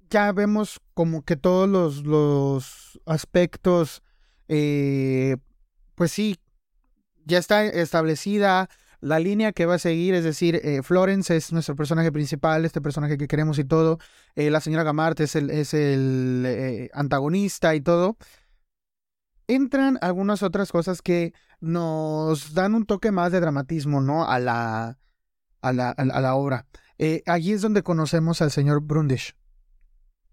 ya 0.09 0.33
vemos 0.33 0.81
como 0.93 1.23
que 1.23 1.37
todos 1.37 1.69
los, 1.69 2.05
los 2.05 2.99
aspectos, 3.05 4.03
eh, 4.49 5.37
pues 5.95 6.11
sí, 6.11 6.39
ya 7.23 7.37
está 7.37 7.63
establecida 7.63 8.69
la 8.99 9.19
línea 9.19 9.51
que 9.51 9.65
va 9.65 9.75
a 9.75 9.79
seguir, 9.79 10.13
es 10.13 10.23
decir, 10.23 10.59
eh, 10.63 10.81
Florence 10.81 11.35
es 11.35 11.53
nuestro 11.53 11.75
personaje 11.75 12.11
principal, 12.11 12.65
este 12.65 12.81
personaje 12.81 13.17
que 13.17 13.27
queremos 13.27 13.59
y 13.59 13.63
todo, 13.63 13.99
eh, 14.35 14.49
la 14.49 14.59
señora 14.59 14.83
Gamart 14.83 15.19
es 15.19 15.35
el, 15.35 15.49
es 15.51 15.73
el 15.73 16.43
eh, 16.45 16.89
antagonista 16.93 17.75
y 17.75 17.81
todo. 17.81 18.17
Entran 19.47 19.97
algunas 20.01 20.43
otras 20.43 20.71
cosas 20.71 21.01
que 21.01 21.33
nos 21.61 22.53
dan 22.53 22.75
un 22.75 22.85
toque 22.85 23.11
más 23.11 23.31
de 23.31 23.39
dramatismo, 23.39 24.01
¿no? 24.01 24.27
A 24.29 24.39
la, 24.39 24.99
a 25.61 25.73
la, 25.73 25.91
a 25.91 26.21
la 26.21 26.35
obra. 26.35 26.65
allí 27.25 27.53
es 27.53 27.61
donde 27.61 27.81
conocemos 27.83 28.41
al 28.41 28.51
señor 28.51 28.81
Brundish. 28.81 29.35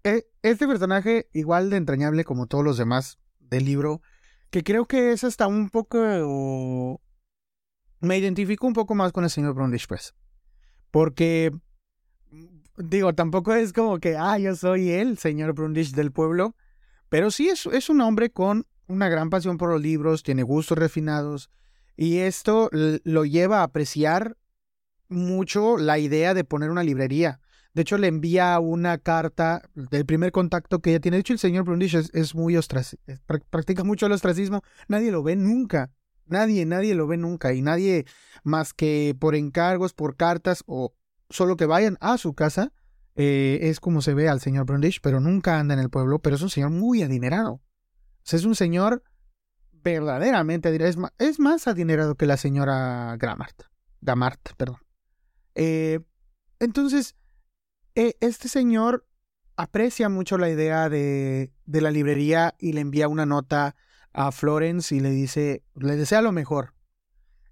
este 0.03 0.67
personaje, 0.67 1.29
igual 1.33 1.69
de 1.69 1.77
entrañable 1.77 2.25
como 2.25 2.47
todos 2.47 2.63
los 2.63 2.77
demás 2.77 3.19
del 3.39 3.65
libro, 3.65 4.01
que 4.49 4.63
creo 4.63 4.85
que 4.85 5.13
es 5.13 5.23
hasta 5.23 5.47
un 5.47 5.69
poco 5.69 7.01
me 7.99 8.17
identifico 8.17 8.67
un 8.67 8.73
poco 8.73 8.95
más 8.95 9.11
con 9.11 9.23
el 9.23 9.29
señor 9.29 9.53
Brundish, 9.53 9.87
pues. 9.87 10.13
Porque, 10.91 11.51
digo, 12.77 13.13
tampoco 13.13 13.53
es 13.53 13.73
como 13.73 13.99
que, 13.99 14.17
ah, 14.17 14.37
yo 14.37 14.55
soy 14.55 14.91
el 14.91 15.17
señor 15.17 15.53
Brundish 15.53 15.93
del 15.93 16.11
pueblo, 16.11 16.55
pero 17.09 17.31
sí 17.31 17.49
es, 17.49 17.65
es 17.67 17.89
un 17.89 18.01
hombre 18.01 18.29
con 18.29 18.65
una 18.87 19.09
gran 19.09 19.29
pasión 19.29 19.57
por 19.57 19.69
los 19.69 19.81
libros, 19.81 20.23
tiene 20.23 20.43
gustos 20.43 20.77
refinados, 20.77 21.49
y 21.97 22.17
esto 22.17 22.69
lo 22.71 23.25
lleva 23.25 23.59
a 23.61 23.63
apreciar 23.63 24.37
mucho 25.07 25.77
la 25.77 25.97
idea 25.97 26.33
de 26.33 26.43
poner 26.43 26.69
una 26.69 26.83
librería. 26.83 27.39
De 27.73 27.81
hecho, 27.81 27.97
le 27.97 28.07
envía 28.07 28.57
una 28.59 28.97
carta 28.97 29.61
del 29.75 30.05
primer 30.05 30.31
contacto 30.31 30.79
que 30.79 30.91
ella 30.91 31.01
tiene. 31.01 31.17
De 31.17 31.21
hecho, 31.21 31.33
el 31.33 31.39
señor 31.39 31.65
Brundish 31.65 31.95
es, 31.95 32.09
es 32.13 32.33
muy 32.33 32.55
ostracismo, 32.55 33.03
practica 33.49 33.83
mucho 33.83 34.05
el 34.05 34.13
ostracismo. 34.13 34.61
Nadie 34.87 35.11
lo 35.11 35.23
ve 35.23 35.35
nunca. 35.35 35.91
Nadie, 36.27 36.65
nadie 36.65 36.95
lo 36.95 37.07
ve 37.07 37.17
nunca 37.17 37.53
y 37.53 37.61
nadie 37.61 38.05
más 38.43 38.73
que 38.73 39.15
por 39.19 39.35
encargos, 39.35 39.93
por 39.93 40.15
cartas 40.15 40.63
o 40.65 40.93
solo 41.29 41.55
que 41.55 41.65
vayan 41.65 41.97
a 42.01 42.17
su 42.17 42.33
casa, 42.33 42.73
eh, 43.15 43.59
es 43.63 43.79
como 43.79 44.01
se 44.01 44.13
ve 44.13 44.27
al 44.27 44.41
señor 44.41 44.65
Brundish, 44.65 44.99
pero 45.01 45.19
nunca 45.19 45.59
anda 45.59 45.73
en 45.73 45.79
el 45.79 45.89
pueblo, 45.89 46.19
pero 46.19 46.35
es 46.35 46.41
un 46.41 46.49
señor 46.49 46.71
muy 46.71 47.01
adinerado. 47.01 47.61
Es 48.29 48.43
un 48.43 48.55
señor 48.55 49.03
verdaderamente 49.71 50.69
adinerado, 50.69 50.89
es 50.89 50.97
más, 50.97 51.11
es 51.19 51.39
más 51.39 51.67
adinerado 51.67 52.15
que 52.15 52.25
la 52.25 52.37
señora 52.37 53.15
Gramart, 53.17 53.63
Gamart, 54.01 54.41
perdón. 54.57 54.79
Eh, 55.53 55.99
entonces, 56.59 57.15
eh, 57.93 58.15
este 58.19 58.49
señor 58.49 59.07
aprecia 59.55 60.09
mucho 60.09 60.37
la 60.37 60.49
idea 60.49 60.89
de, 60.89 61.53
de 61.65 61.81
la 61.81 61.91
librería 61.91 62.55
y 62.59 62.73
le 62.73 62.81
envía 62.81 63.07
una 63.07 63.25
nota 63.25 63.75
a 64.15 64.31
Florence 64.31 64.95
y 64.95 65.01
le 65.01 65.11
dice, 65.11 65.63
le 65.75 65.97
desea 65.97 66.21
lo 66.21 66.31
mejor. 66.31 66.73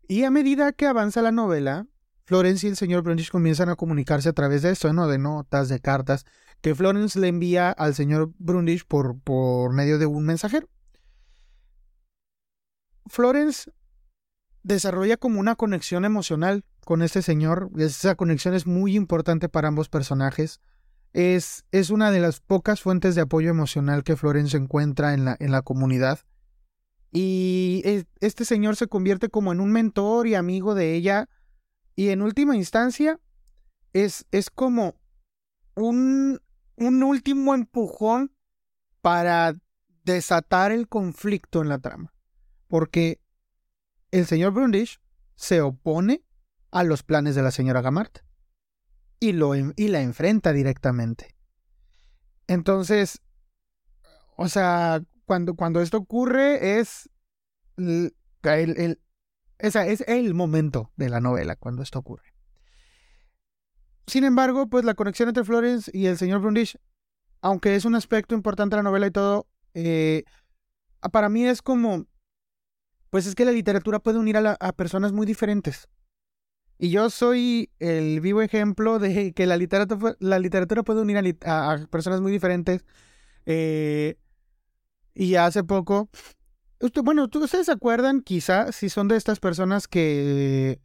Y 0.07 0.23
a 0.23 0.31
medida 0.31 0.71
que 0.71 0.87
avanza 0.87 1.21
la 1.21 1.31
novela, 1.31 1.87
Florence 2.25 2.65
y 2.65 2.69
el 2.69 2.77
señor 2.77 3.03
Brundish 3.03 3.29
comienzan 3.29 3.69
a 3.69 3.75
comunicarse 3.75 4.29
a 4.29 4.33
través 4.33 4.61
de 4.61 4.71
esto, 4.71 4.91
¿no? 4.93 5.07
De 5.07 5.17
notas, 5.17 5.67
de 5.67 5.79
cartas, 5.79 6.25
que 6.61 6.73
Florence 6.73 7.19
le 7.19 7.27
envía 7.27 7.69
al 7.69 7.93
señor 7.93 8.31
Brundish 8.37 8.85
por, 8.85 9.19
por 9.19 9.73
medio 9.73 9.97
de 9.97 10.05
un 10.05 10.25
mensajero. 10.25 10.69
Florence 13.07 13.69
desarrolla 14.63 15.17
como 15.17 15.41
una 15.41 15.55
conexión 15.55 16.05
emocional 16.05 16.63
con 16.85 17.01
este 17.01 17.21
señor. 17.21 17.69
Esa 17.77 18.15
conexión 18.15 18.53
es 18.53 18.65
muy 18.65 18.95
importante 18.95 19.49
para 19.49 19.67
ambos 19.67 19.89
personajes. 19.89 20.61
Es, 21.11 21.65
es 21.71 21.89
una 21.89 22.11
de 22.11 22.21
las 22.21 22.39
pocas 22.39 22.81
fuentes 22.81 23.15
de 23.15 23.21
apoyo 23.21 23.49
emocional 23.49 24.03
que 24.03 24.15
Florence 24.15 24.55
encuentra 24.55 25.13
en 25.13 25.25
la, 25.25 25.35
en 25.39 25.51
la 25.51 25.61
comunidad. 25.61 26.19
Y 27.15 27.83
este 28.21 28.43
señor 28.43 28.75
se 28.75 28.87
convierte 28.87 29.29
como 29.29 29.51
en 29.51 29.59
un 29.59 29.71
mentor 29.71 30.25
y 30.25 30.33
amigo 30.33 30.73
de 30.73 30.95
ella. 30.95 31.29
Y 31.95 32.09
en 32.09 32.23
última 32.23 32.55
instancia, 32.55 33.19
es, 33.93 34.25
es 34.31 34.49
como 34.49 34.95
un, 35.75 36.41
un 36.75 37.03
último 37.03 37.53
empujón 37.53 38.35
para 39.01 39.53
desatar 40.03 40.71
el 40.71 40.87
conflicto 40.87 41.61
en 41.61 41.69
la 41.69 41.77
trama. 41.77 42.11
Porque 42.67 43.21
el 44.09 44.25
señor 44.25 44.53
Brundish 44.53 44.99
se 45.35 45.61
opone 45.61 46.23
a 46.71 46.83
los 46.83 47.03
planes 47.03 47.35
de 47.35 47.43
la 47.43 47.51
señora 47.51 47.81
Gamart 47.81 48.19
y, 49.19 49.33
lo, 49.33 49.55
y 49.55 49.87
la 49.87 50.01
enfrenta 50.01 50.51
directamente. 50.51 51.35
Entonces, 52.47 53.21
o 54.35 54.49
sea, 54.49 55.03
cuando, 55.25 55.55
cuando 55.55 55.81
esto 55.81 55.97
ocurre 55.97 56.79
es 56.79 57.09
el, 57.77 58.15
el, 58.43 58.99
esa 59.57 59.87
es 59.87 60.01
el 60.07 60.33
momento 60.33 60.91
de 60.95 61.09
la 61.09 61.19
novela 61.19 61.55
cuando 61.55 61.81
esto 61.81 61.99
ocurre. 61.99 62.33
Sin 64.07 64.23
embargo, 64.25 64.67
pues 64.67 64.83
la 64.83 64.95
conexión 64.95 65.29
entre 65.29 65.43
Florence 65.45 65.89
y 65.93 66.07
el 66.07 66.17
señor 66.17 66.41
Brundish, 66.41 66.77
aunque 67.41 67.75
es 67.75 67.85
un 67.85 67.95
aspecto 67.95 68.35
importante 68.35 68.75
de 68.75 68.79
la 68.79 68.89
novela 68.89 69.07
y 69.07 69.11
todo, 69.11 69.47
eh, 69.73 70.23
para 71.11 71.29
mí 71.29 71.45
es 71.45 71.61
como, 71.61 72.05
pues 73.09 73.25
es 73.25 73.35
que 73.35 73.45
la 73.45 73.51
literatura 73.51 73.99
puede 73.99 74.19
unir 74.19 74.37
a, 74.37 74.57
a 74.59 74.73
personas 74.73 75.13
muy 75.13 75.25
diferentes. 75.25 75.87
Y 76.77 76.89
yo 76.89 77.09
soy 77.09 77.71
el 77.79 78.19
vivo 78.19 78.41
ejemplo 78.41 78.99
de 78.99 79.31
que 79.31 79.45
la 79.45 79.55
literatura, 79.55 80.17
la 80.19 80.39
literatura 80.39 80.83
puede 80.83 81.01
unir 81.01 81.37
a, 81.45 81.71
a 81.71 81.87
personas 81.87 82.19
muy 82.19 82.31
diferentes. 82.31 82.83
Eh, 83.45 84.17
y 85.15 85.35
hace 85.35 85.63
poco, 85.63 86.09
usted, 86.79 87.01
bueno, 87.03 87.27
¿ustedes 87.31 87.65
se 87.65 87.71
acuerdan 87.71 88.21
quizá 88.21 88.71
si 88.71 88.89
son 88.89 89.07
de 89.07 89.17
estas 89.17 89.39
personas 89.39 89.87
que, 89.87 90.79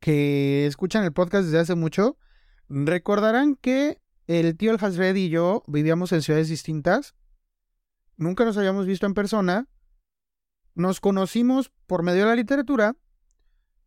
que 0.00 0.66
escuchan 0.66 1.04
el 1.04 1.12
podcast 1.12 1.44
desde 1.44 1.58
hace 1.58 1.74
mucho? 1.74 2.16
Recordarán 2.68 3.56
que 3.56 4.00
el 4.26 4.56
tío 4.56 4.70
El 4.70 4.78
Hasred 4.82 5.16
y 5.16 5.28
yo 5.28 5.62
vivíamos 5.66 6.12
en 6.12 6.22
ciudades 6.22 6.48
distintas. 6.48 7.14
Nunca 8.16 8.44
nos 8.44 8.56
habíamos 8.56 8.86
visto 8.86 9.06
en 9.06 9.14
persona. 9.14 9.66
Nos 10.74 11.00
conocimos 11.00 11.70
por 11.86 12.02
medio 12.02 12.20
de 12.22 12.28
la 12.28 12.36
literatura. 12.36 12.96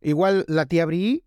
Igual 0.00 0.44
la 0.48 0.66
tía 0.66 0.84
Bri, 0.84 1.24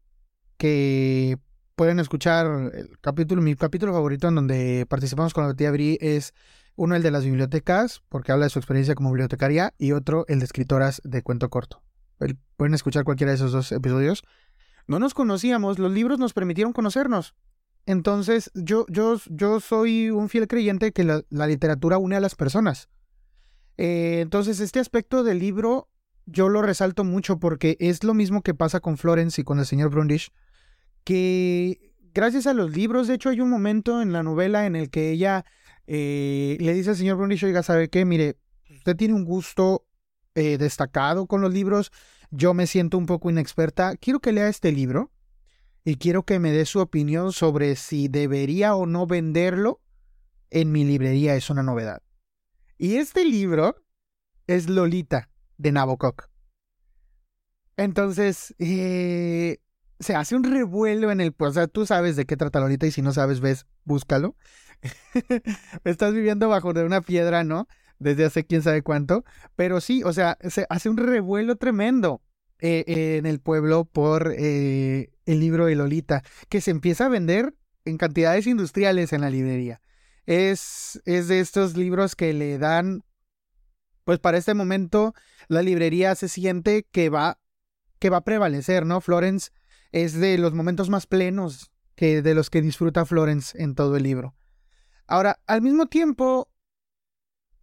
que 0.58 1.40
pueden 1.76 2.00
escuchar 2.00 2.72
el 2.74 3.00
capítulo, 3.02 3.42
mi 3.42 3.56
capítulo 3.56 3.92
favorito 3.92 4.28
en 4.28 4.36
donde 4.36 4.86
participamos 4.88 5.34
con 5.34 5.48
la 5.48 5.56
tía 5.56 5.72
Bri 5.72 5.98
es 6.00 6.34
uno 6.78 6.96
el 6.96 7.04
de 7.04 7.12
las 7.12 7.26
bibliotecas, 7.26 8.02
porque 8.08 8.32
habla 8.32 8.46
de 8.46 8.50
su 8.52 8.60
experiencia 8.60 8.96
como 8.96 9.10
bibliotecaria, 9.10 9.74
y 9.78 9.92
otro 9.92 10.24
el 10.30 10.40
de 10.40 10.46
escritoras 10.46 11.02
de 11.04 11.22
cuento 11.24 11.50
corto. 11.50 11.84
Pueden 12.56 12.74
escuchar 12.74 13.04
cualquiera 13.04 13.32
de 13.32 13.36
esos 13.36 13.52
dos 13.52 13.72
episodios. 13.72 14.24
No 14.88 15.00
nos 15.00 15.14
conocíamos, 15.14 15.80
los 15.80 15.92
libros 15.92 16.20
nos 16.20 16.34
permitieron 16.34 16.72
conocernos. 16.72 17.36
Entonces, 17.86 18.52
yo, 18.54 18.86
yo, 18.90 19.18
yo 19.30 19.60
soy 19.60 20.12
un 20.12 20.30
fiel 20.30 20.48
creyente 20.48 20.94
que 20.94 21.04
la, 21.04 21.24
literatura 21.30 21.98
une 21.98 22.16
a 22.16 22.20
las 22.20 22.36
personas. 22.36 22.90
Eh, 23.78 24.20
entonces, 24.22 24.60
este 24.60 24.80
aspecto 24.80 25.24
del 25.24 25.40
libro 25.40 25.90
yo 26.28 26.50
lo 26.50 26.62
resalto 26.62 27.04
mucho 27.04 27.40
porque 27.40 27.78
es 27.80 28.04
lo 28.04 28.14
mismo 28.14 28.42
que 28.44 28.54
pasa 28.54 28.82
con 28.82 28.98
Florence 28.98 29.42
y 29.42 29.44
con 29.44 29.60
el 29.60 29.66
señor 29.66 29.90
Brundish, 29.90 30.32
que 31.04 31.94
gracias 32.14 32.48
a 32.48 32.54
los 32.54 32.76
libros, 32.76 33.08
de 33.08 33.16
hecho 33.16 33.30
hay 33.30 33.40
un 33.40 33.50
momento 33.50 34.02
en 34.02 34.12
la 34.12 34.24
novela 34.24 34.66
en 34.66 34.76
el 34.76 34.90
que 34.90 35.12
ella 35.12 35.46
eh, 35.88 36.58
le 36.60 36.74
dice 36.74 36.92
al 36.92 36.98
señor 36.98 37.18
Brundish, 37.18 37.44
oiga, 37.46 37.64
¿sabe 37.64 37.90
qué? 37.90 38.06
Mire, 38.06 38.38
usted 38.70 38.96
tiene 38.96 39.14
un 39.14 39.26
gusto 39.26 39.88
eh, 40.36 40.58
destacado 40.58 41.28
con 41.28 41.42
los 41.42 41.54
libros, 41.54 41.92
yo 42.30 42.54
me 42.54 42.68
siento 42.68 42.98
un 42.98 43.06
poco 43.06 43.30
inexperta, 43.30 43.96
quiero 43.96 44.20
que 44.20 44.34
lea 44.34 44.50
este 44.50 44.72
libro 44.72 45.12
y 45.84 45.96
quiero 45.96 46.24
que 46.24 46.40
me 46.40 46.52
dé 46.52 46.66
su 46.66 46.80
opinión 46.80 47.32
sobre 47.32 47.76
si 47.76 48.10
debería 48.10 48.76
o 48.76 48.86
no 48.86 49.08
venderlo 49.08 49.82
en 50.50 50.72
mi 50.72 50.84
librería, 50.84 51.36
es 51.36 51.50
una 51.50 51.64
novedad. 51.64 52.02
Y 52.78 52.98
este 52.98 53.26
libro 53.26 53.76
es 54.46 54.70
Lolita 54.70 55.30
de 55.58 55.72
Nabokov. 55.72 56.16
Entonces, 57.78 58.54
eh, 58.60 59.60
se 60.00 60.16
hace 60.16 60.36
un 60.36 60.44
revuelo 60.44 61.12
en 61.12 61.22
el... 61.22 61.36
O 61.38 61.52
sea, 61.52 61.68
tú 61.68 61.86
sabes 61.86 62.16
de 62.16 62.26
qué 62.26 62.38
trata 62.38 62.60
Lolita 62.60 62.86
y 62.86 62.92
si 62.92 63.02
no 63.02 63.14
sabes, 63.14 63.40
ves, 63.40 63.66
búscalo. 63.84 64.36
Estás 65.84 66.14
viviendo 66.14 66.50
bajo 66.50 66.74
de 66.74 66.84
una 66.84 67.02
piedra, 67.02 67.44
¿no? 67.44 67.68
Desde 68.00 68.26
hace 68.26 68.46
quién 68.46 68.62
sabe 68.62 68.82
cuánto. 68.82 69.24
Pero 69.56 69.82
sí, 69.82 70.04
o 70.04 70.14
sea, 70.14 70.38
se 70.50 70.66
hace 70.70 70.90
un 70.90 70.98
revuelo 70.98 71.56
tremendo 71.56 72.22
eh, 72.60 73.18
en 73.18 73.26
el 73.26 73.40
pueblo 73.40 73.86
por 73.86 74.34
eh, 74.38 75.12
el 75.26 75.40
libro 75.40 75.66
de 75.66 75.76
Lolita, 75.76 76.24
que 76.50 76.62
se 76.62 76.72
empieza 76.72 77.06
a 77.06 77.10
vender 77.10 77.54
en 77.86 77.98
cantidades 77.98 78.48
industriales 78.48 79.14
en 79.14 79.22
la 79.22 79.30
librería. 79.30 79.82
Es, 80.26 81.02
es 81.06 81.28
de 81.28 81.40
estos 81.40 81.78
libros 81.78 82.16
que 82.16 82.34
le 82.34 82.58
dan, 82.58 83.04
pues 84.04 84.20
para 84.20 84.38
este 84.38 84.54
momento, 84.54 85.14
la 85.48 85.62
librería 85.62 86.16
se 86.16 86.28
siente 86.28 86.86
que 86.92 87.10
va, 87.10 87.40
que 88.00 88.10
va 88.10 88.18
a 88.18 88.24
prevalecer, 88.24 88.86
¿no? 88.86 89.02
Florence 89.02 89.52
es 89.92 90.14
de 90.14 90.38
los 90.38 90.54
momentos 90.54 90.90
más 90.90 91.08
plenos 91.08 91.72
que 91.96 92.22
de 92.22 92.36
los 92.36 92.50
que 92.50 92.62
disfruta 92.62 93.06
Florence 93.06 93.62
en 93.62 93.76
todo 93.76 93.96
el 93.98 94.04
libro. 94.04 94.36
Ahora, 95.08 95.40
al 95.48 95.62
mismo 95.62 95.88
tiempo, 95.88 96.50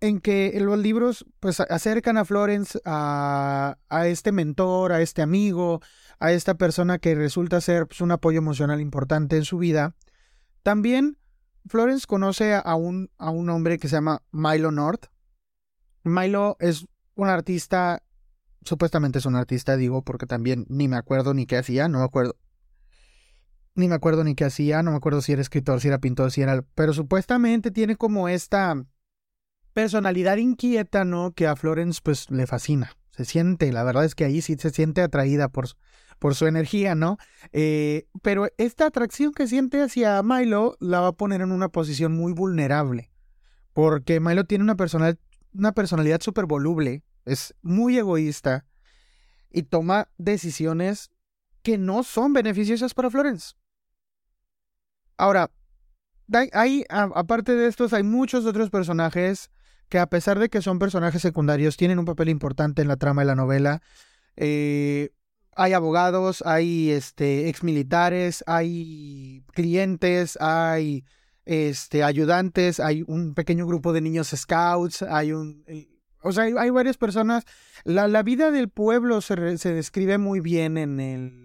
en 0.01 0.21
que 0.21 0.59
los 0.61 0.79
libros 0.79 1.25
pues 1.41 1.61
acercan 1.61 2.17
a 2.19 2.25
Florence 2.25 2.79
a, 2.85 3.79
a 3.89 4.07
este 4.07 4.33
mentor, 4.33 4.93
a 4.93 5.01
este 5.01 5.23
amigo, 5.23 5.81
a 6.19 6.33
esta 6.33 6.55
persona 6.55 6.99
que 6.99 7.15
resulta 7.15 7.61
ser 7.61 7.87
pues, 7.87 8.01
un 8.01 8.13
apoyo 8.13 8.39
emocional 8.39 8.81
importante 8.81 9.37
en 9.37 9.45
su 9.45 9.59
vida. 9.59 9.95
También 10.63 11.19
Florence 11.67 12.07
conoce 12.07 12.55
a 12.55 12.75
un, 12.75 13.11
a 13.19 13.31
un 13.31 13.49
hombre 13.49 13.79
que 13.79 13.89
se 13.89 13.97
llama 13.97 14.23
Milo 14.31 14.71
North. 14.71 15.07
Milo 16.03 16.57
es 16.61 16.87
un 17.15 17.29
artista, 17.29 18.03
supuestamente 18.63 19.19
es 19.19 19.27
un 19.27 19.37
artista, 19.37 19.77
digo, 19.77 20.03
porque 20.03 20.27
también 20.27 20.67
ni 20.69 20.89
me 20.89 20.97
acuerdo 20.97 21.33
ni 21.33 21.47
qué 21.47 21.57
hacía, 21.57 21.89
no 21.89 21.99
me 22.01 22.05
acuerdo. 22.05 22.37
Ni 23.75 23.89
me 23.89 23.95
acuerdo 23.97 24.23
ni 24.23 24.35
qué 24.35 24.45
hacía, 24.45 24.83
no 24.83 24.93
me 24.93 24.97
acuerdo 24.97 25.21
si 25.21 25.33
era 25.33 25.43
escritor, 25.43 25.81
si 25.81 25.89
era 25.89 25.99
pintor, 25.99 26.31
si 26.31 26.43
era... 26.43 26.65
Pero 26.75 26.93
supuestamente 26.93 27.71
tiene 27.71 27.97
como 27.97 28.29
esta 28.29 28.85
personalidad 29.73 30.37
inquieta, 30.37 31.05
¿no? 31.05 31.33
Que 31.33 31.47
a 31.47 31.57
Florence 31.57 32.01
pues 32.03 32.31
le 32.31 32.47
fascina. 32.47 32.97
Se 33.11 33.25
siente, 33.25 33.71
la 33.73 33.85
verdad 33.85 34.05
es 34.05 34.15
que 34.15 34.25
ahí 34.25 34.41
sí 34.41 34.57
se 34.59 34.71
siente 34.71 35.01
atraída 35.03 35.49
por, 35.49 35.69
por 36.19 36.35
su 36.35 36.47
energía, 36.47 36.95
¿no? 36.95 37.19
Eh, 37.53 38.07
pero 38.23 38.49
esta 38.59 38.87
atracción 38.87 39.33
que 39.33 39.47
siente 39.47 39.83
hacia 39.83 40.23
Milo 40.23 40.77
la 40.81 41.01
va 41.01 41.09
a 41.09 41.13
poner 41.13 41.41
en 41.41 41.53
una 41.53 41.69
posición 41.69 42.13
muy 42.13 42.33
vulnerable. 42.33 43.11
Porque 43.73 44.21
Milo 44.21 44.45
tiene 44.45 44.65
una, 44.65 44.77
personal, 44.77 45.19
una 45.53 45.73
personalidad 45.73 46.21
súper 46.23 46.47
voluble, 46.47 47.03
es 47.25 47.55
muy 47.63 47.99
egoísta 47.99 48.67
y 49.51 49.65
toma 49.65 50.09
decisiones 50.19 51.11
que 51.63 51.79
no 51.79 52.03
son 52.03 52.33
beneficiosas 52.33 52.95
para 52.95 53.11
Florence. 53.11 53.55
Ahora, 55.17 55.51
hay, 56.53 56.85
aparte 56.89 57.55
de 57.55 57.67
estos, 57.67 57.93
hay 57.93 58.03
muchos 58.03 58.47
otros 58.47 58.71
personajes 58.71 59.51
que 59.89 59.99
a 59.99 60.07
pesar 60.07 60.39
de 60.39 60.49
que 60.49 60.63
son 60.63 60.79
personajes 60.79 61.23
secundarios, 61.23 61.77
tienen 61.77 61.99
un 61.99 62.05
papel 62.05 62.29
importante 62.29 62.83
en 62.83 62.89
la 62.89 62.97
trama 62.97 63.23
de 63.23 63.27
la 63.27 63.35
novela. 63.35 63.83
Eh, 64.37 65.11
hay 65.55 65.73
abogados, 65.73 66.43
hay 66.45 66.91
este, 66.91 67.49
exmilitares, 67.49 68.43
hay 68.47 69.45
clientes, 69.53 70.37
hay 70.41 71.05
este, 71.45 72.03
ayudantes, 72.03 72.81
hay 72.81 73.05
un 73.07 73.35
pequeño 73.35 73.67
grupo 73.67 73.93
de 73.93 74.01
niños 74.01 74.29
scouts, 74.35 75.03
hay 75.03 75.33
un... 75.33 75.65
O 76.23 76.33
sea, 76.33 76.45
hay, 76.45 76.71
varias 76.71 76.97
personas. 76.97 77.45
La, 77.85 78.09
la, 78.09 78.23
vida 78.23 78.51
del 78.51 78.71
pueblo 78.71 79.21
se, 79.21 79.59
se 79.59 79.75
describe 79.75 80.17
muy 80.17 80.41
bien 80.41 80.79
en 80.79 80.99
el, 80.99 81.44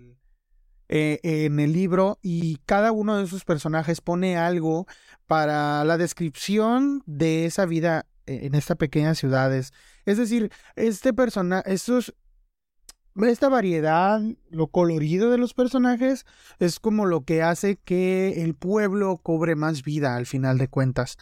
eh, 0.89 1.19
en 1.23 1.60
el 1.60 1.71
libro 1.71 2.17
y 2.21 2.58
cada 2.65 2.91
uno 2.91 3.17
de 3.17 3.28
sus 3.28 3.45
personajes 3.45 4.02
pone 4.02 4.38
algo 4.38 4.88
para 5.28 5.84
la 5.84 5.97
descripción 5.97 7.04
de 7.06 7.45
esa 7.45 7.65
vida 7.65 8.08
en 8.25 8.56
estas 8.56 8.78
pequeñas 8.78 9.17
ciudades. 9.17 9.73
Es 10.06 10.17
decir, 10.17 10.52
este 10.75 11.13
personaje, 11.13 11.71
estos, 11.73 12.15
esta 13.15 13.49
variedad, 13.49 14.21
lo 14.49 14.67
colorido 14.67 15.32
de 15.32 15.38
los 15.38 15.54
personajes, 15.54 16.25
es 16.60 16.80
como 16.80 17.06
lo 17.06 17.23
que 17.23 17.41
hace 17.41 17.78
que 17.78 18.43
el 18.43 18.56
pueblo 18.56 19.17
cobre 19.17 19.56
más 19.56 19.84
vida 19.84 20.15
al 20.15 20.25
final 20.25 20.58
de 20.58 20.67
cuentas. 20.67 21.17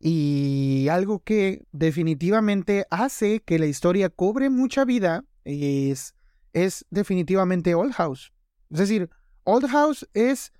Y 0.00 0.88
algo 0.90 1.20
que 1.20 1.64
definitivamente 1.72 2.86
hace 2.90 3.40
que 3.40 3.58
la 3.58 3.66
historia 3.66 4.10
cobre 4.10 4.48
mucha 4.48 4.84
vida 4.84 5.24
es, 5.44 6.14
es 6.52 6.86
definitivamente 6.90 7.74
Old 7.74 7.94
House. 7.94 8.32
Es 8.70 8.78
decir, 8.78 9.10
Old 9.44 9.68
House 9.68 10.08
es, 10.12 10.52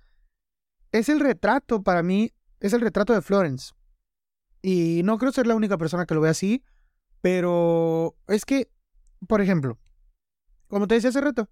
es 0.91 1.09
el 1.09 1.19
retrato 1.19 1.83
para 1.83 2.03
mí, 2.03 2.33
es 2.59 2.73
el 2.73 2.81
retrato 2.81 3.13
de 3.13 3.21
Florence. 3.21 3.73
Y 4.61 5.01
no 5.03 5.17
creo 5.17 5.31
ser 5.31 5.47
la 5.47 5.55
única 5.55 5.77
persona 5.77 6.05
que 6.05 6.15
lo 6.15 6.21
ve 6.21 6.29
así, 6.29 6.63
pero 7.21 8.15
es 8.27 8.45
que, 8.45 8.69
por 9.27 9.41
ejemplo, 9.41 9.77
como 10.67 10.87
te 10.87 10.95
decía 10.95 11.09
hace 11.09 11.21
rato, 11.21 11.49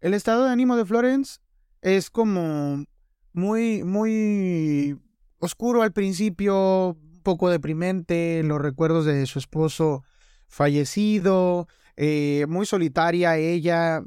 el 0.00 0.14
estado 0.14 0.44
de 0.44 0.50
ánimo 0.50 0.76
de 0.76 0.84
Florence 0.84 1.40
es 1.80 2.10
como 2.10 2.84
muy, 3.32 3.84
muy 3.84 4.98
oscuro 5.38 5.82
al 5.82 5.92
principio, 5.92 6.90
un 6.90 7.22
poco 7.22 7.50
deprimente, 7.50 8.42
los 8.42 8.60
recuerdos 8.60 9.04
de 9.04 9.26
su 9.26 9.38
esposo 9.38 10.04
fallecido, 10.48 11.68
eh, 11.96 12.46
muy 12.48 12.66
solitaria 12.66 13.36
ella. 13.36 14.02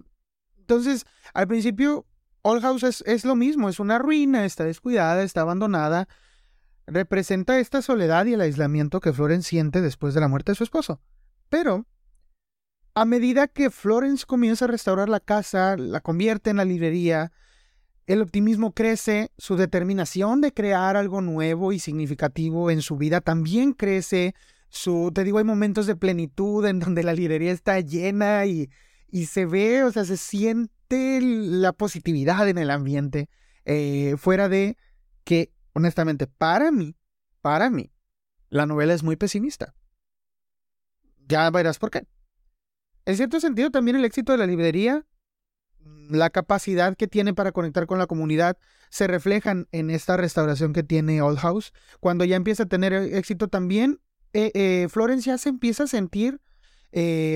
Entonces, 0.72 1.06
al 1.34 1.50
principio, 1.50 2.06
Old 2.44 2.62
House 2.62 2.84
es, 2.84 3.04
es 3.06 3.26
lo 3.26 3.36
mismo, 3.36 3.68
es 3.68 3.82
una 3.82 4.00
ruina, 4.00 4.46
está 4.46 4.64
descuidada, 4.64 5.22
está 5.22 5.42
abandonada, 5.42 6.08
representa 6.88 7.60
esta 7.60 7.82
soledad 7.82 8.26
y 8.26 8.36
el 8.36 8.42
aislamiento 8.42 9.02
que 9.02 9.12
Florence 9.12 9.50
siente 9.50 9.82
después 9.82 10.14
de 10.14 10.22
la 10.22 10.30
muerte 10.30 10.54
de 10.54 10.56
su 10.56 10.64
esposo. 10.64 11.02
Pero, 11.50 11.86
a 12.96 13.04
medida 13.04 13.50
que 13.50 13.70
Florence 13.70 14.26
comienza 14.26 14.64
a 14.64 14.70
restaurar 14.70 15.10
la 15.10 15.20
casa, 15.20 15.76
la 15.76 16.00
convierte 16.00 16.52
en 16.52 16.56
la 16.56 16.64
librería, 16.64 17.34
el 18.08 18.22
optimismo 18.22 18.72
crece, 18.72 19.34
su 19.38 19.58
determinación 19.58 20.40
de 20.40 20.54
crear 20.54 20.96
algo 20.96 21.20
nuevo 21.20 21.74
y 21.74 21.80
significativo 21.80 22.72
en 22.72 22.82
su 22.82 22.96
vida 22.96 23.20
también 23.20 23.74
crece. 23.74 24.36
Su, 24.70 25.12
te 25.14 25.26
digo, 25.26 25.40
hay 25.40 25.44
momentos 25.44 25.86
de 25.86 25.98
plenitud 25.98 26.66
en 26.66 26.80
donde 26.80 27.04
la 27.04 27.12
librería 27.12 27.52
está 27.52 27.78
llena 27.82 28.46
y, 28.46 28.70
y 29.12 29.26
se 29.26 29.45
ve, 29.45 29.84
o 29.84 29.91
sea, 29.91 30.06
se 30.06 30.17
siente 30.17 31.19
la 31.21 31.74
positividad 31.74 32.47
en 32.47 32.58
el 32.58 32.71
ambiente, 32.71 33.30
eh, 33.65 34.15
fuera 34.17 34.50
de 34.50 34.78
que 35.24 35.52
honestamente, 35.74 36.28
para 36.28 36.71
mí, 36.71 36.95
para 37.41 37.69
mí, 37.69 37.91
la 38.50 38.65
novela 38.65 38.93
es 38.93 39.04
muy 39.04 39.17
pesimista. 39.17 39.76
Ya 41.28 41.50
verás 41.50 41.78
por 41.78 41.91
qué. 41.91 42.08
En 43.06 43.15
cierto 43.15 43.39
sentido, 43.39 43.69
también 43.69 43.97
el 43.97 44.06
éxito 44.06 44.32
de 44.32 44.38
la 44.38 44.47
librería, 44.47 45.06
la 46.10 46.30
capacidad 46.30 46.95
que 46.95 47.08
tiene 47.08 47.34
para 47.34 47.52
conectar 47.52 47.88
con 47.88 48.00
la 48.00 48.08
comunidad, 48.08 48.58
se 48.89 49.08
reflejan 49.08 49.67
en 49.71 49.89
esta 49.89 50.17
restauración 50.17 50.74
que 50.74 50.84
tiene 50.84 51.21
Old 51.21 51.39
House. 51.39 51.74
Cuando 52.00 52.26
ya 52.26 52.36
empieza 52.36 52.63
a 52.63 52.67
tener 52.67 52.93
éxito 52.93 53.47
también, 53.47 54.00
eh, 54.34 54.52
eh, 54.54 54.88
Florence 54.89 55.30
ya 55.30 55.38
se 55.38 55.50
empieza 55.50 55.84
a 55.84 55.88
sentir 55.88 56.39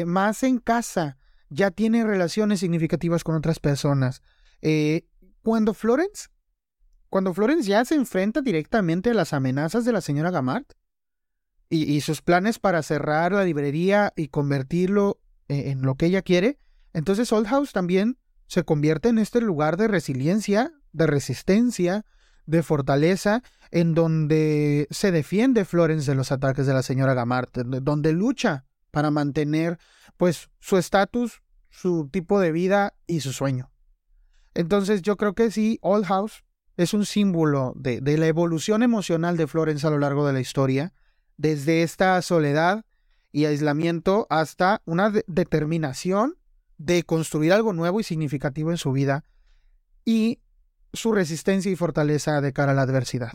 más 0.06 0.44
en 0.44 0.60
casa, 0.60 1.18
ya 1.50 1.72
tiene 1.72 2.04
relaciones 2.04 2.60
significativas 2.60 3.24
con 3.24 3.36
otras 3.36 3.60
personas. 3.60 4.22
cuando 5.44 5.74
Florence 5.74 6.30
cuando 7.16 7.34
Florence 7.34 7.70
ya 7.70 7.86
se 7.86 7.96
enfrenta 7.96 8.42
directamente 8.42 9.12
a 9.12 9.14
las 9.14 9.32
amenazas 9.32 9.86
de 9.86 9.94
la 9.94 10.02
señora 10.02 10.32
Gamart 10.32 10.74
y, 11.70 12.02
sus 12.02 12.22
planes 12.22 12.60
para 12.60 12.84
cerrar 12.84 13.32
la 13.32 13.46
librería 13.46 14.12
y 14.18 14.28
convertirlo 14.28 15.22
e, 15.48 15.72
en, 15.72 15.82
lo 15.82 15.96
que 15.96 16.08
ella 16.08 16.22
quiere, 16.24 16.58
entonces 16.92 17.32
Old 17.32 17.48
House 17.48 17.72
también 17.72 18.18
se 18.48 18.66
convierte 18.66 19.08
en 19.08 19.18
este 19.18 19.40
lugar 19.40 19.78
de 19.78 19.88
resiliencia, 19.88 20.74
de 20.92 21.08
resistencia, 21.08 22.06
de 22.46 22.64
fortaleza, 22.64 23.44
en 23.72 23.94
donde 23.94 24.88
se 24.92 25.12
defiende 25.12 25.64
Florence 25.64 26.12
de 26.12 26.16
los 26.16 26.34
ataques 26.34 26.68
de 26.68 26.74
la 26.74 26.84
señora 26.84 27.14
Gamart, 27.14 27.56
donde 27.56 28.12
lucha 28.12 28.66
para 28.92 29.10
mantener 29.10 29.80
pues 30.18 30.50
su 30.60 30.78
estatus, 30.78 31.42
su 31.70 32.10
tipo 32.10 32.40
de 32.40 32.52
vida 32.52 32.94
y 33.08 33.22
su 33.22 33.34
sueño. 33.34 33.72
Entonces 34.54 35.02
yo 35.02 35.18
creo 35.18 35.34
que 35.34 35.52
sí, 35.52 35.78
Old 35.82 36.06
House 36.06 36.44
es 36.78 36.94
un 36.94 37.06
símbolo 37.06 37.74
de, 37.76 38.02
la 38.18 38.28
evolución 38.28 38.84
emocional 38.84 39.38
de 39.38 39.48
Florence 39.48 39.86
a 39.86 39.90
lo 39.90 40.00
largo 40.00 40.26
de 40.26 40.34
la 40.34 40.40
historia, 40.40 40.94
desde 41.38 41.84
esta 41.84 42.22
soledad 42.22 42.86
y 43.32 43.46
aislamiento 43.46 44.28
hasta 44.30 44.82
una 44.86 45.12
determinación 45.28 46.38
de 46.78 47.04
construir 47.04 47.54
algo 47.54 47.74
nuevo 47.74 48.00
y 48.00 48.04
significativo 48.04 48.72
en 48.72 48.78
su 48.78 48.92
vida 48.92 49.26
y 50.06 50.40
su 50.94 51.12
resistencia 51.12 51.72
y 51.72 51.76
fortaleza 51.76 52.40
de 52.40 52.54
cara 52.54 52.72
a 52.72 52.76
la 52.76 52.84
adversidad. 52.84 53.34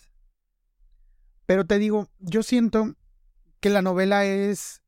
Pero 1.47 1.66
te 1.66 1.79
digo, 1.79 2.09
yo 2.19 2.43
siento 2.43 2.95
que 3.61 3.71
la 3.71 3.83
novela 3.83 4.25
es 4.25 4.80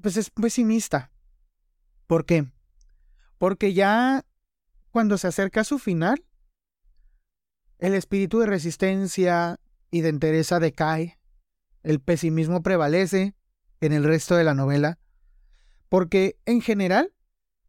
pues 0.00 0.16
es 0.16 0.30
pesimista. 0.30 1.10
¿Por 2.06 2.24
qué? 2.24 2.46
Porque 3.38 3.74
ya 3.74 4.24
cuando 4.90 5.18
se 5.18 5.28
acerca 5.28 5.62
a 5.62 5.64
su 5.64 5.78
final, 5.78 6.24
el 7.78 7.94
espíritu 7.94 8.38
de 8.38 8.46
resistencia 8.46 9.58
y 9.90 10.02
de 10.02 10.10
entereza 10.10 10.60
decae, 10.60 11.18
el 11.82 12.00
pesimismo 12.00 12.62
prevalece 12.62 13.34
en 13.80 13.92
el 13.92 14.04
resto 14.04 14.36
de 14.36 14.44
la 14.44 14.54
novela, 14.54 14.98
porque 15.88 16.36
en 16.46 16.60
general, 16.60 17.12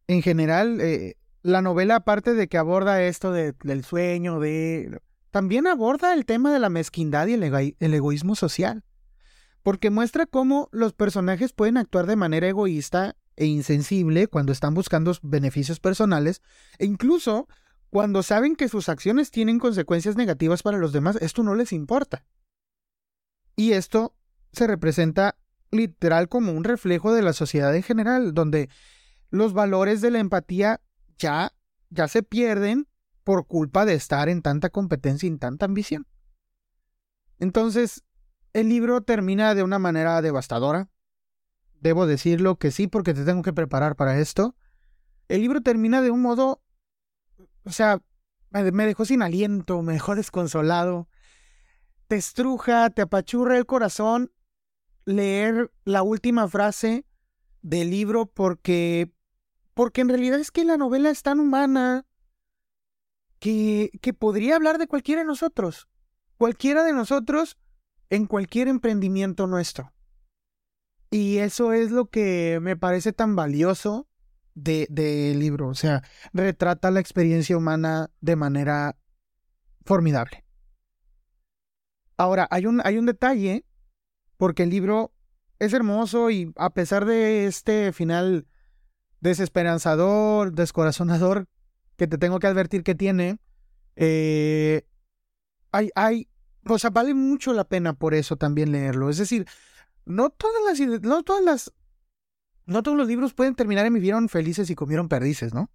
en 0.08 0.22
general, 0.22 0.80
eh, 0.82 1.16
la 1.42 1.62
novela 1.62 1.96
aparte 1.96 2.34
de 2.34 2.48
que 2.48 2.58
aborda 2.58 3.02
esto 3.02 3.32
del 3.32 3.84
sueño, 3.84 4.40
de... 4.40 5.00
también 5.32 5.68
aborda 5.68 6.14
el 6.14 6.26
tema 6.26 6.54
de 6.54 6.60
la 6.60 6.70
mezquindad 6.70 7.28
y 7.28 7.34
el, 7.34 7.44
el 7.44 7.94
egoísmo 7.94 8.36
social, 8.36 8.84
porque 9.64 9.90
muestra 9.90 10.26
cómo 10.26 10.70
los 10.72 10.94
personajes 10.94 11.54
pueden 11.54 11.78
actuar 11.78 12.06
de 12.06 12.18
manera 12.18 12.48
egoísta 12.48 13.16
e 13.36 13.46
insensible 13.46 14.28
cuando 14.28 14.52
están 14.52 14.74
buscando 14.74 15.16
beneficios 15.24 15.80
personales, 15.80 16.42
e 16.78 16.86
incluso 16.86 17.48
cuando 17.90 18.24
saben 18.24 18.56
que 18.56 18.70
sus 18.70 18.90
acciones 18.90 19.32
tienen 19.32 19.60
consecuencias 19.60 20.16
negativas 20.16 20.64
para 20.64 20.78
los 20.78 20.94
demás, 20.94 21.18
esto 21.22 21.44
no 21.44 21.56
les 21.56 21.72
importa. 21.72 22.26
Y 23.56 23.72
esto 23.72 24.16
se 24.52 24.68
representa 24.68 25.38
literal 25.72 26.30
como 26.30 26.52
un 26.52 26.64
reflejo 26.64 27.14
de 27.14 27.22
la 27.22 27.34
sociedad 27.34 27.76
en 27.76 27.84
general, 27.84 28.34
donde 28.34 28.70
los 29.30 29.54
valores 29.54 30.02
de 30.02 30.12
la 30.12 30.20
empatía 30.20 30.82
ya, 31.18 31.54
ya 31.90 32.08
se 32.08 32.22
pierden 32.22 32.88
por 33.24 33.48
culpa 33.48 33.86
de 33.86 33.94
estar 33.94 34.28
en 34.30 34.42
tanta 34.42 34.70
competencia 34.70 35.28
y 35.28 35.32
en 35.32 35.40
tanta 35.40 35.66
ambición. 35.66 36.08
Entonces, 37.40 38.04
el 38.54 38.70
libro 38.70 39.02
termina 39.02 39.56
de 39.56 39.64
una 39.64 39.80
manera 39.80 40.22
devastadora. 40.22 40.90
Debo 41.82 42.06
decirlo 42.06 42.58
que 42.58 42.72
sí, 42.72 42.88
porque 42.88 43.14
te 43.14 43.26
tengo 43.26 43.42
que 43.42 43.54
preparar 43.54 43.96
para 43.96 44.18
esto. 44.20 44.56
El 45.28 45.42
libro 45.42 45.62
termina 45.62 46.02
de 46.02 46.12
un 46.12 46.22
modo, 46.22 46.62
o 47.66 47.72
sea, 47.72 48.02
me 48.52 48.86
dejó 48.86 49.06
sin 49.06 49.22
aliento, 49.22 49.82
me 49.82 49.94
dejó 49.94 50.16
desconsolado. 50.16 51.10
Te 52.08 52.16
estruja, 52.16 52.90
te 52.92 53.02
apachurra 53.02 53.58
el 53.58 53.66
corazón 53.66 54.32
leer 55.06 55.72
la 55.84 56.04
última 56.04 56.48
frase 56.48 57.06
del 57.62 57.90
libro 57.90 58.26
porque 58.26 59.12
porque 59.74 60.02
en 60.02 60.10
realidad 60.10 60.40
es 60.40 60.52
que 60.52 60.64
la 60.66 60.78
novela 60.78 61.10
es 61.10 61.24
tan 61.24 61.40
humana 61.40 62.06
que, 63.40 63.90
que 64.02 64.14
podría 64.14 64.56
hablar 64.56 64.78
de 64.78 64.88
cualquiera 64.88 65.22
de 65.22 65.28
nosotros, 65.28 65.88
cualquiera 66.38 66.84
de 66.84 66.94
nosotros 66.94 67.58
en 68.10 68.26
cualquier 68.26 68.68
emprendimiento 68.68 69.48
nuestro. 69.48 69.94
Y 71.10 71.38
eso 71.38 71.74
es 71.74 71.92
lo 71.92 72.10
que 72.10 72.60
me 72.62 72.76
parece 72.76 73.14
tan 73.14 73.36
valioso 73.36 74.08
del 74.56 74.88
de 74.90 75.36
libro, 75.36 75.68
o 75.68 75.76
sea, 75.76 76.04
retrata 76.32 76.92
la 76.92 77.00
experiencia 77.00 77.58
humana 77.58 78.10
de 78.22 78.36
manera 78.36 78.98
formidable. 79.86 80.44
Ahora, 82.18 82.48
hay 82.52 82.66
un, 82.66 82.82
hay 82.84 82.98
un 82.98 83.06
detalle, 83.06 83.66
porque 84.38 84.64
el 84.64 84.70
libro 84.70 85.14
es 85.60 85.74
hermoso 85.74 86.30
y 86.30 86.52
a 86.56 86.72
pesar 86.72 87.06
de 87.06 87.46
este 87.46 87.92
final 87.94 88.48
desesperanzador, 89.22 90.54
descorazonador, 90.54 91.48
que 91.96 92.08
te 92.08 92.18
tengo 92.18 92.40
que 92.40 92.48
advertir 92.48 92.84
que 92.84 92.96
tiene, 92.96 93.40
eh, 93.96 94.86
hay, 95.72 95.90
hay, 95.96 96.28
o 96.68 96.80
sea, 96.80 96.90
vale 96.90 97.14
mucho 97.14 97.54
la 97.54 97.64
pena 97.64 97.94
por 97.94 98.14
eso 98.14 98.38
también 98.38 98.72
leerlo. 98.72 99.10
Es 99.10 99.18
decir, 99.18 99.46
no 100.06 100.30
todas 100.30 100.64
las, 100.80 101.02
no 101.02 101.24
todas 101.24 101.44
las, 101.44 101.74
no 102.66 102.84
todos 102.84 102.98
los 102.98 103.08
libros 103.08 103.34
pueden 103.34 103.56
terminar 103.56 103.86
en 103.86 103.94
vivieron 103.94 104.30
felices 104.30 104.70
y 104.70 104.76
comieron 104.76 105.10
perdices, 105.10 105.54
¿no? 105.54 105.72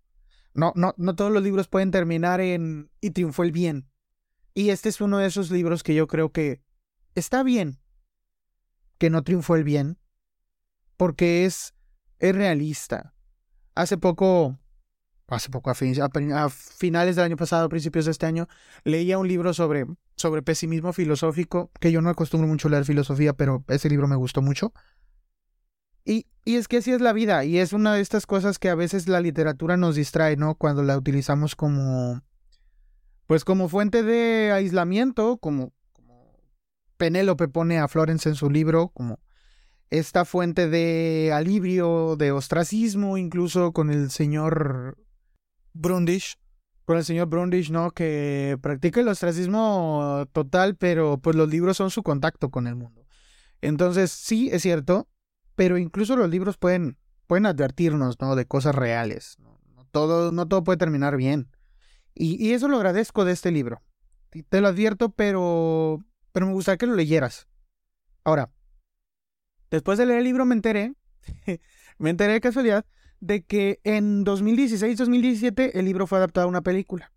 No, 0.54 0.72
no, 0.74 0.94
no 0.96 1.14
todos 1.14 1.30
los 1.30 1.42
libros 1.42 1.68
pueden 1.68 1.90
terminar 1.90 2.40
en 2.40 2.90
y 3.00 3.10
triunfó 3.10 3.42
el 3.42 3.52
bien. 3.52 3.88
Y 4.54 4.70
este 4.70 4.88
es 4.88 5.00
uno 5.00 5.18
de 5.18 5.26
esos 5.26 5.50
libros 5.50 5.82
que 5.82 5.94
yo 5.94 6.06
creo 6.06 6.32
que 6.32 6.62
está 7.14 7.42
bien 7.42 7.78
que 8.98 9.10
no 9.10 9.22
triunfó 9.22 9.56
el 9.56 9.64
bien, 9.64 9.98
porque 10.96 11.44
es, 11.44 11.74
es 12.18 12.34
realista. 12.34 13.14
Hace 13.74 13.96
poco, 13.96 14.58
hace 15.28 15.50
poco, 15.50 15.70
a, 15.70 16.48
finales 16.50 17.16
del 17.16 17.24
año 17.24 17.36
pasado, 17.36 17.68
principios 17.68 18.04
de 18.04 18.10
este 18.10 18.26
año, 18.26 18.48
leía 18.84 19.18
un 19.18 19.28
libro 19.28 19.54
sobre, 19.54 19.86
sobre 20.18 20.42
pesimismo 20.42 20.92
filosófico, 20.92 21.70
que 21.80 21.92
yo 21.92 22.02
no 22.02 22.10
acostumbro 22.10 22.48
mucho 22.48 22.68
a 22.68 22.72
leer 22.72 22.84
filosofía, 22.84 23.32
pero 23.32 23.64
ese 23.68 23.88
libro 23.88 24.08
me 24.08 24.16
gustó 24.16 24.42
mucho. 24.42 24.72
Y, 26.04 26.26
y 26.44 26.56
es 26.56 26.68
que 26.68 26.78
así 26.78 26.90
es 26.90 27.00
la 27.00 27.12
vida, 27.12 27.44
y 27.44 27.58
es 27.58 27.72
una 27.72 27.94
de 27.94 28.00
estas 28.00 28.26
cosas 28.26 28.58
que 28.58 28.68
a 28.68 28.74
veces 28.74 29.08
la 29.08 29.20
literatura 29.20 29.76
nos 29.76 29.94
distrae, 29.94 30.36
¿no? 30.36 30.54
Cuando 30.54 30.82
la 30.82 30.96
utilizamos 30.96 31.54
como, 31.54 32.22
pues 33.26 33.44
como 33.44 33.68
fuente 33.68 34.02
de 34.02 34.52
aislamiento, 34.52 35.36
como, 35.38 35.72
como 35.92 36.40
Penélope 36.96 37.48
pone 37.48 37.78
a 37.78 37.88
Florence 37.88 38.28
en 38.28 38.34
su 38.34 38.50
libro, 38.50 38.88
como 38.88 39.20
esta 39.90 40.24
fuente 40.24 40.68
de 40.68 41.30
alivio, 41.32 42.16
de 42.16 42.32
ostracismo, 42.32 43.16
incluso 43.18 43.72
con 43.72 43.90
el 43.90 44.10
señor 44.10 44.98
Brundish, 45.72 46.38
con 46.88 46.96
el 46.96 47.04
señor 47.04 47.28
Brundish, 47.28 47.70
¿no? 47.70 47.90
Que 47.90 48.56
practica 48.62 49.00
el 49.00 49.08
ostracismo 49.08 50.26
total, 50.32 50.74
pero 50.74 51.18
pues 51.18 51.36
los 51.36 51.46
libros 51.46 51.76
son 51.76 51.90
su 51.90 52.02
contacto 52.02 52.48
con 52.48 52.66
el 52.66 52.76
mundo. 52.76 53.04
Entonces, 53.60 54.10
sí, 54.10 54.48
es 54.50 54.62
cierto, 54.62 55.06
pero 55.54 55.76
incluso 55.76 56.16
los 56.16 56.30
libros 56.30 56.56
pueden, 56.56 56.96
pueden 57.26 57.44
advertirnos, 57.44 58.18
¿no? 58.22 58.36
De 58.36 58.46
cosas 58.46 58.74
reales. 58.74 59.36
No, 59.38 59.84
todo, 59.90 60.32
no 60.32 60.48
todo 60.48 60.64
puede 60.64 60.78
terminar 60.78 61.18
bien. 61.18 61.50
Y, 62.14 62.42
y 62.42 62.54
eso 62.54 62.68
lo 62.68 62.78
agradezco 62.78 63.26
de 63.26 63.32
este 63.32 63.50
libro. 63.50 63.82
Te 64.48 64.62
lo 64.62 64.68
advierto, 64.68 65.10
pero, 65.10 66.02
pero 66.32 66.46
me 66.46 66.54
gustaría 66.54 66.78
que 66.78 66.86
lo 66.86 66.94
leyeras. 66.94 67.48
Ahora, 68.24 68.50
Después 69.70 69.98
de 69.98 70.06
leer 70.06 70.20
el 70.20 70.24
libro 70.24 70.46
me 70.46 70.54
enteré, 70.54 70.94
me 71.98 72.08
enteré 72.08 72.32
de 72.32 72.40
casualidad, 72.40 72.86
de 73.20 73.42
que 73.42 73.80
en 73.84 74.24
2016-2017 74.24 75.72
el 75.74 75.84
libro 75.84 76.06
fue 76.06 76.18
adaptado 76.18 76.46
a 76.46 76.50
una 76.50 76.62
película. 76.62 77.12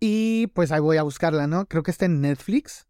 Y 0.00 0.48
pues 0.48 0.72
ahí 0.72 0.80
voy 0.80 0.98
a 0.98 1.02
buscarla, 1.02 1.46
¿no? 1.46 1.66
Creo 1.66 1.82
que 1.82 1.90
está 1.90 2.04
en 2.04 2.20
Netflix. 2.20 2.86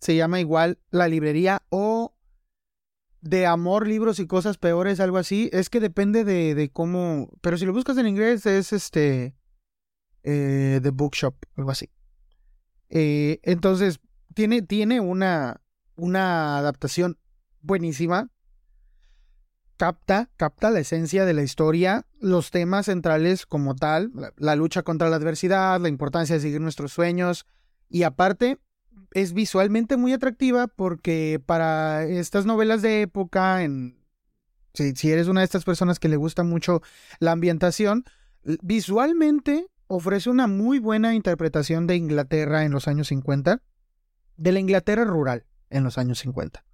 Se 0.00 0.16
llama 0.16 0.40
igual 0.40 0.78
La 0.90 1.08
Librería 1.08 1.62
o 1.68 2.14
de 3.20 3.46
amor, 3.46 3.86
libros 3.86 4.18
y 4.18 4.26
cosas 4.26 4.58
peores, 4.58 4.98
algo 5.00 5.18
así. 5.18 5.50
Es 5.52 5.70
que 5.70 5.80
depende 5.80 6.24
de, 6.24 6.54
de 6.54 6.70
cómo... 6.70 7.30
Pero 7.40 7.58
si 7.58 7.66
lo 7.66 7.72
buscas 7.72 7.98
en 7.98 8.08
inglés 8.08 8.46
es 8.46 8.72
este... 8.72 9.36
Eh, 10.22 10.80
The 10.82 10.90
Bookshop, 10.90 11.34
algo 11.56 11.70
así. 11.70 11.88
Eh, 12.90 13.40
entonces, 13.42 14.00
tiene, 14.34 14.62
tiene 14.62 15.00
una, 15.00 15.62
una 15.96 16.58
adaptación 16.58 17.18
buenísima. 17.60 18.30
Capta, 19.80 20.28
capta 20.36 20.68
la 20.68 20.80
esencia 20.80 21.24
de 21.24 21.32
la 21.32 21.42
historia, 21.42 22.04
los 22.20 22.50
temas 22.50 22.84
centrales 22.84 23.46
como 23.46 23.74
tal, 23.74 24.12
la, 24.36 24.54
lucha 24.54 24.82
contra 24.82 25.08
la 25.08 25.16
adversidad, 25.16 25.80
la 25.80 25.88
importancia 25.88 26.34
de 26.34 26.42
seguir 26.42 26.60
nuestros 26.60 26.92
sueños 26.92 27.46
y 27.88 28.02
aparte 28.02 28.58
es 29.12 29.32
visualmente 29.32 29.96
muy 29.96 30.12
atractiva 30.12 30.66
porque 30.66 31.40
para 31.46 32.04
estas 32.04 32.44
novelas 32.44 32.82
de 32.82 33.00
época, 33.00 33.62
en, 33.62 34.04
si, 34.74 34.94
si, 34.94 35.12
eres 35.12 35.28
una 35.28 35.40
de 35.40 35.46
estas 35.46 35.64
personas 35.64 35.98
que 35.98 36.10
le 36.10 36.16
gusta 36.16 36.42
mucho 36.42 36.82
la 37.18 37.32
ambientación, 37.32 38.04
visualmente 38.60 39.66
ofrece 39.86 40.28
una 40.28 40.46
muy 40.46 40.78
buena 40.78 41.14
interpretación 41.14 41.86
de 41.86 41.96
Inglaterra 41.96 42.66
en 42.66 42.72
los 42.72 42.86
años 42.86 43.08
50, 43.08 43.62
de 44.36 44.52
la 44.52 44.60
Inglaterra 44.60 45.04
rural 45.04 45.46
en 45.70 45.84
los 45.84 45.96
años 45.96 46.18
50. 46.18 46.66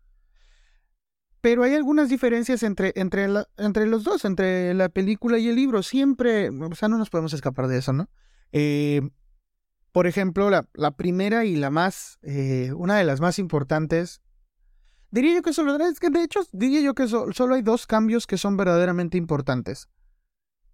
Pero 1.46 1.62
hay 1.62 1.74
algunas 1.74 2.08
diferencias 2.08 2.64
entre, 2.64 2.92
entre, 2.96 3.28
entre 3.56 3.86
los 3.86 4.02
dos, 4.02 4.24
entre 4.24 4.74
la 4.74 4.88
película 4.88 5.38
y 5.38 5.46
el 5.46 5.54
libro. 5.54 5.84
Siempre, 5.84 6.50
o 6.50 6.74
sea, 6.74 6.88
no 6.88 6.98
nos 6.98 7.08
podemos 7.08 7.32
escapar 7.34 7.68
de 7.68 7.78
eso, 7.78 7.92
¿no? 7.92 8.10
Eh, 8.50 9.00
por 9.92 10.08
ejemplo, 10.08 10.50
la, 10.50 10.68
la, 10.74 10.96
primera 10.96 11.44
y 11.44 11.54
la 11.54 11.70
más, 11.70 12.18
eh, 12.22 12.72
una 12.76 12.96
de 12.96 13.04
las 13.04 13.20
más 13.20 13.38
importantes, 13.38 14.22
diría 15.12 15.36
yo 15.36 15.42
que 15.42 15.52
solo, 15.52 15.76
es 15.86 16.00
que 16.00 16.10
de 16.10 16.24
hecho, 16.24 16.40
diría 16.50 16.80
yo 16.80 16.96
que 16.96 17.06
solo 17.06 17.54
hay 17.54 17.62
dos 17.62 17.86
cambios 17.86 18.26
que 18.26 18.38
son 18.38 18.56
verdaderamente 18.56 19.16
importantes. 19.16 19.88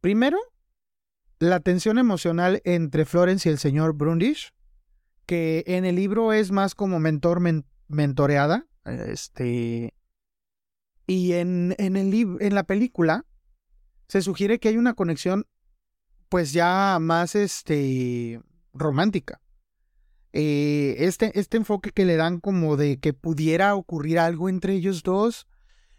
Primero, 0.00 0.38
la 1.38 1.60
tensión 1.60 1.98
emocional 1.98 2.62
entre 2.64 3.04
Florence 3.04 3.46
y 3.46 3.52
el 3.52 3.58
señor 3.58 3.92
Brundish, 3.92 4.54
que 5.26 5.64
en 5.66 5.84
el 5.84 5.96
libro 5.96 6.32
es 6.32 6.50
más 6.50 6.74
como 6.74 6.98
mentor, 6.98 7.42
mentoreada. 7.88 8.66
Este. 8.86 9.92
Y 11.12 11.34
en, 11.34 11.74
en, 11.76 11.96
el 11.96 12.38
en 12.40 12.54
la 12.54 12.62
película 12.62 13.26
se 14.08 14.22
sugiere 14.22 14.58
que 14.58 14.68
hay 14.68 14.78
una 14.78 14.94
conexión, 14.94 15.44
pues 16.30 16.54
ya 16.54 16.96
más 17.02 17.34
este. 17.34 18.40
romántica. 18.72 19.42
Eh, 20.32 20.94
este, 21.00 21.38
este 21.38 21.58
enfoque 21.58 21.90
que 21.90 22.06
le 22.06 22.16
dan 22.16 22.40
como 22.40 22.78
de 22.78 22.98
que 22.98 23.12
pudiera 23.12 23.74
ocurrir 23.74 24.18
algo 24.18 24.48
entre 24.48 24.72
ellos 24.72 25.02
dos, 25.02 25.46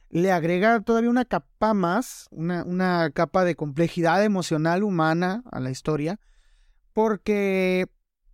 le 0.09 0.31
agrega 0.31 0.81
todavía 0.81 1.11
una 1.11 1.25
capa 1.25 1.75
más, 1.75 2.27
una, 2.31 2.63
una 2.63 3.11
capa 3.11 3.45
de 3.45 3.53
complejidad 3.53 4.23
emocional 4.23 4.81
humana 4.81 5.43
a 5.51 5.59
la 5.59 5.69
historia, 5.69 6.19
porque 6.91 7.85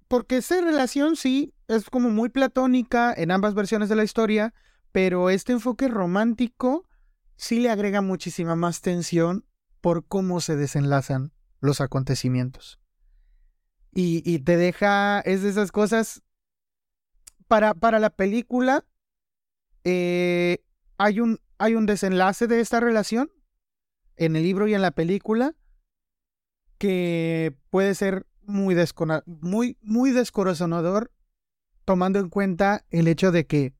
porque 0.08 0.38
esa 0.38 0.62
relación 0.62 1.18
sí 1.18 1.54
es 1.68 1.89
como 1.89 2.10
muy 2.10 2.30
platónica 2.30 3.13
en 3.13 3.32
ambas 3.32 3.54
versiones 3.54 3.89
de 3.89 3.98
la 3.98 4.06
historia, 4.06 4.54
pero 4.91 5.30
este 5.30 5.54
enfoque 5.54 5.88
romántico 5.88 6.88
sí 7.36 7.60
le 7.60 7.69
agrega 7.69 8.02
muchísima 8.02 8.56
más 8.56 8.82
tensión 8.82 9.45
por 9.82 10.06
cómo 10.06 10.41
se 10.41 10.56
desenlazan 10.56 11.32
los 11.60 11.82
acontecimientos. 11.82 12.80
Y, 13.91 14.39
te 14.39 14.56
deja, 14.56 15.19
es 15.21 15.41
de 15.41 15.49
esas 15.49 15.71
cosas, 15.71 16.21
para, 17.47 17.73
para 17.73 17.99
la 17.99 18.12
película, 18.12 18.86
eh, 19.84 20.63
hay, 20.97 21.19
un, 21.19 21.39
hay 21.58 21.75
un 21.75 21.86
desenlace 21.86 22.47
de 22.47 22.62
esta 22.62 22.80
relación 22.80 23.32
en 24.15 24.36
el 24.36 24.43
libro 24.43 24.67
y 24.67 24.73
en 24.73 24.82
la 24.82 24.91
película 24.91 25.56
que 26.78 27.58
puede 27.71 27.95
ser 27.95 28.28
muy, 28.41 28.75
muy, 29.25 29.78
muy 29.82 30.12
descorazonador 30.12 31.12
tomando 31.84 32.19
en 32.19 32.30
cuenta 32.30 32.86
el 32.89 33.08
hecho 33.08 33.32
de 33.32 33.47
que 33.47 33.73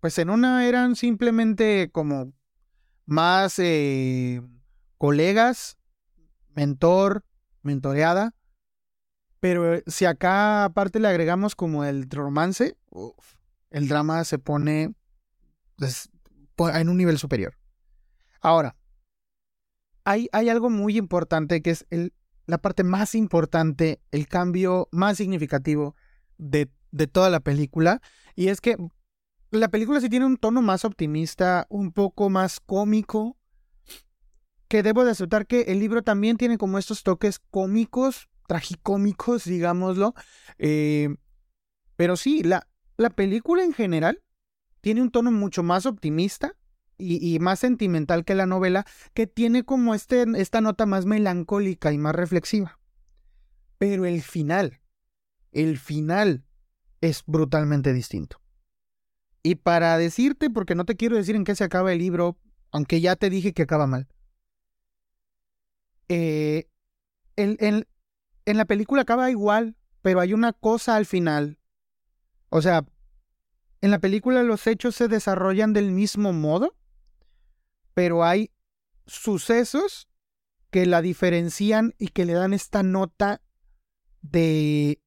pues 0.00 0.18
en 0.18 0.30
una 0.30 0.66
eran 0.66 0.96
simplemente 0.96 1.90
como 1.92 2.32
más 3.06 3.58
eh, 3.58 4.42
colegas, 4.96 5.78
mentor, 6.54 7.24
mentoreada. 7.62 8.34
Pero 9.40 9.74
eh, 9.74 9.84
si 9.86 10.04
acá 10.04 10.64
aparte 10.64 11.00
le 11.00 11.08
agregamos 11.08 11.54
como 11.54 11.84
el 11.84 12.08
romance, 12.10 12.76
el 13.70 13.88
drama 13.88 14.24
se 14.24 14.38
pone 14.38 14.94
pues, 15.76 16.10
en 16.74 16.88
un 16.88 16.96
nivel 16.96 17.18
superior. 17.18 17.56
Ahora, 18.40 18.76
hay, 20.04 20.28
hay 20.32 20.48
algo 20.48 20.70
muy 20.70 20.96
importante 20.96 21.60
que 21.62 21.70
es 21.70 21.86
el, 21.90 22.12
la 22.46 22.58
parte 22.58 22.82
más 22.82 23.14
importante, 23.14 24.00
el 24.10 24.26
cambio 24.26 24.88
más 24.90 25.18
significativo 25.18 25.94
de, 26.38 26.70
de 26.90 27.06
toda 27.06 27.30
la 27.30 27.40
película. 27.40 28.00
Y 28.34 28.48
es 28.48 28.60
que 28.60 28.76
la 29.50 29.68
película 29.68 30.00
sí 30.00 30.08
tiene 30.08 30.26
un 30.26 30.36
tono 30.36 30.62
más 30.62 30.84
optimista, 30.84 31.66
un 31.70 31.92
poco 31.92 32.30
más 32.30 32.60
cómico, 32.60 33.36
que 34.68 34.82
debo 34.82 35.04
de 35.04 35.12
aceptar 35.12 35.46
que 35.46 35.62
el 35.62 35.80
libro 35.80 36.02
también 36.02 36.36
tiene 36.36 36.58
como 36.58 36.78
estos 36.78 37.02
toques 37.02 37.38
cómicos, 37.38 38.28
tragicómicos, 38.46 39.44
digámoslo. 39.44 40.14
Eh, 40.58 41.16
pero 41.96 42.16
sí, 42.16 42.42
la, 42.42 42.68
la 42.96 43.10
película 43.10 43.64
en 43.64 43.72
general 43.72 44.22
tiene 44.80 45.02
un 45.02 45.10
tono 45.10 45.32
mucho 45.32 45.62
más 45.62 45.86
optimista 45.86 46.54
y, 46.98 47.38
más 47.38 47.60
sentimental 47.60 48.24
que 48.24 48.34
la 48.34 48.46
novela, 48.46 48.84
que 49.14 49.26
tiene 49.28 49.64
como 49.64 49.94
este, 49.94 50.24
esta 50.36 50.60
nota 50.60 50.84
más 50.84 51.06
melancólica 51.06 51.92
y 51.92 51.98
más 51.98 52.14
reflexiva. 52.14 52.80
Pero 53.78 54.04
el 54.04 54.20
final, 54.20 54.80
el 55.52 55.78
final 55.78 56.44
es 57.00 57.22
brutalmente 57.24 57.92
distinto. 57.92 58.40
Y 59.42 59.56
para 59.56 59.96
decirte, 59.98 60.50
porque 60.50 60.74
no 60.74 60.84
te 60.84 60.96
quiero 60.96 61.16
decir 61.16 61.36
en 61.36 61.44
qué 61.44 61.54
se 61.54 61.64
acaba 61.64 61.92
el 61.92 61.98
libro, 61.98 62.36
aunque 62.70 63.00
ya 63.00 63.16
te 63.16 63.30
dije 63.30 63.52
que 63.52 63.62
acaba 63.62 63.86
mal. 63.86 64.08
Eh, 66.08 66.68
en 67.36 67.86
la 68.46 68.64
película 68.64 69.02
acaba 69.02 69.30
igual, 69.30 69.76
pero 70.02 70.20
hay 70.20 70.32
una 70.32 70.52
cosa 70.52 70.96
al 70.96 71.06
final. 71.06 71.58
O 72.48 72.62
sea, 72.62 72.84
en 73.80 73.90
la 73.90 74.00
película 74.00 74.42
los 74.42 74.66
hechos 74.66 74.96
se 74.96 75.08
desarrollan 75.08 75.72
del 75.72 75.92
mismo 75.92 76.32
modo, 76.32 76.74
pero 77.94 78.24
hay 78.24 78.50
sucesos 79.06 80.08
que 80.70 80.86
la 80.86 81.00
diferencian 81.00 81.94
y 81.98 82.08
que 82.08 82.24
le 82.24 82.32
dan 82.32 82.52
esta 82.52 82.82
nota 82.82 83.40
de 84.20 85.00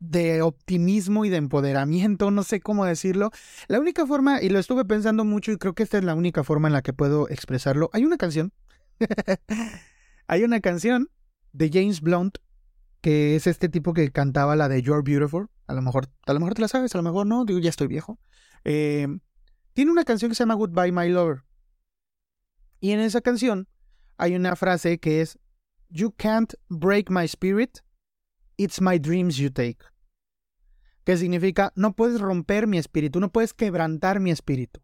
de 0.00 0.40
optimismo 0.42 1.24
y 1.24 1.28
de 1.28 1.36
empoderamiento, 1.36 2.30
no 2.30 2.42
sé 2.42 2.60
cómo 2.60 2.84
decirlo. 2.86 3.30
La 3.68 3.78
única 3.78 4.06
forma, 4.06 4.42
y 4.42 4.48
lo 4.48 4.58
estuve 4.58 4.84
pensando 4.84 5.24
mucho 5.24 5.52
y 5.52 5.58
creo 5.58 5.74
que 5.74 5.82
esta 5.82 5.98
es 5.98 6.04
la 6.04 6.14
única 6.14 6.42
forma 6.42 6.68
en 6.68 6.72
la 6.72 6.82
que 6.82 6.92
puedo 6.92 7.28
expresarlo, 7.28 7.90
hay 7.92 8.04
una 8.04 8.16
canción, 8.16 8.52
hay 10.26 10.42
una 10.42 10.60
canción 10.60 11.10
de 11.52 11.70
James 11.72 12.00
Blunt, 12.00 12.38
que 13.02 13.36
es 13.36 13.46
este 13.46 13.68
tipo 13.68 13.92
que 13.92 14.10
cantaba 14.10 14.56
la 14.56 14.68
de 14.68 14.82
You're 14.82 15.02
Beautiful, 15.02 15.48
a 15.66 15.74
lo 15.74 15.82
mejor, 15.82 16.08
a 16.26 16.32
lo 16.32 16.40
mejor 16.40 16.54
te 16.54 16.62
la 16.62 16.68
sabes, 16.68 16.94
a 16.94 16.98
lo 16.98 17.04
mejor 17.04 17.26
no, 17.26 17.44
digo, 17.44 17.58
ya 17.60 17.70
estoy 17.70 17.86
viejo. 17.86 18.18
Eh, 18.64 19.06
tiene 19.74 19.90
una 19.90 20.04
canción 20.04 20.30
que 20.30 20.34
se 20.34 20.42
llama 20.42 20.54
Goodbye 20.54 20.92
My 20.92 21.08
Lover. 21.08 21.44
Y 22.80 22.92
en 22.92 23.00
esa 23.00 23.20
canción 23.20 23.68
hay 24.16 24.34
una 24.34 24.56
frase 24.56 24.98
que 24.98 25.20
es, 25.20 25.38
You 25.88 26.12
can't 26.16 26.54
break 26.68 27.10
my 27.10 27.24
spirit, 27.24 27.78
it's 28.62 28.80
my 28.80 28.98
dreams 28.98 29.36
you 29.36 29.50
take 29.50 29.78
que 31.04 31.16
significa 31.16 31.72
no 31.76 31.94
puedes 31.94 32.20
romper 32.20 32.66
mi 32.66 32.78
espíritu, 32.78 33.20
no 33.20 33.32
puedes 33.32 33.54
quebrantar 33.54 34.20
mi 34.20 34.30
espíritu. 34.30 34.80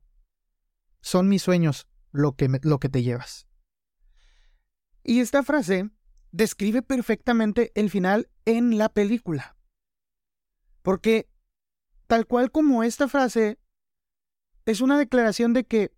Son 1.00 1.28
mis 1.28 1.42
sueños 1.42 1.86
lo 2.10 2.34
que, 2.36 2.48
lo 2.62 2.80
que 2.80 2.88
te 2.88 3.02
llevas. 3.02 3.46
Y 5.04 5.20
esta 5.20 5.42
frase 5.42 5.90
describe 6.32 6.82
perfectamente 6.82 7.70
el 7.74 7.90
final 7.90 8.30
en 8.44 8.78
la 8.78 8.88
película. 8.88 9.56
Porque 10.82 11.28
tal 12.06 12.26
cual 12.26 12.50
como 12.50 12.82
esta 12.82 13.08
frase 13.08 13.58
es 14.64 14.80
una 14.80 14.98
declaración 14.98 15.52
de 15.52 15.64
que 15.64 15.92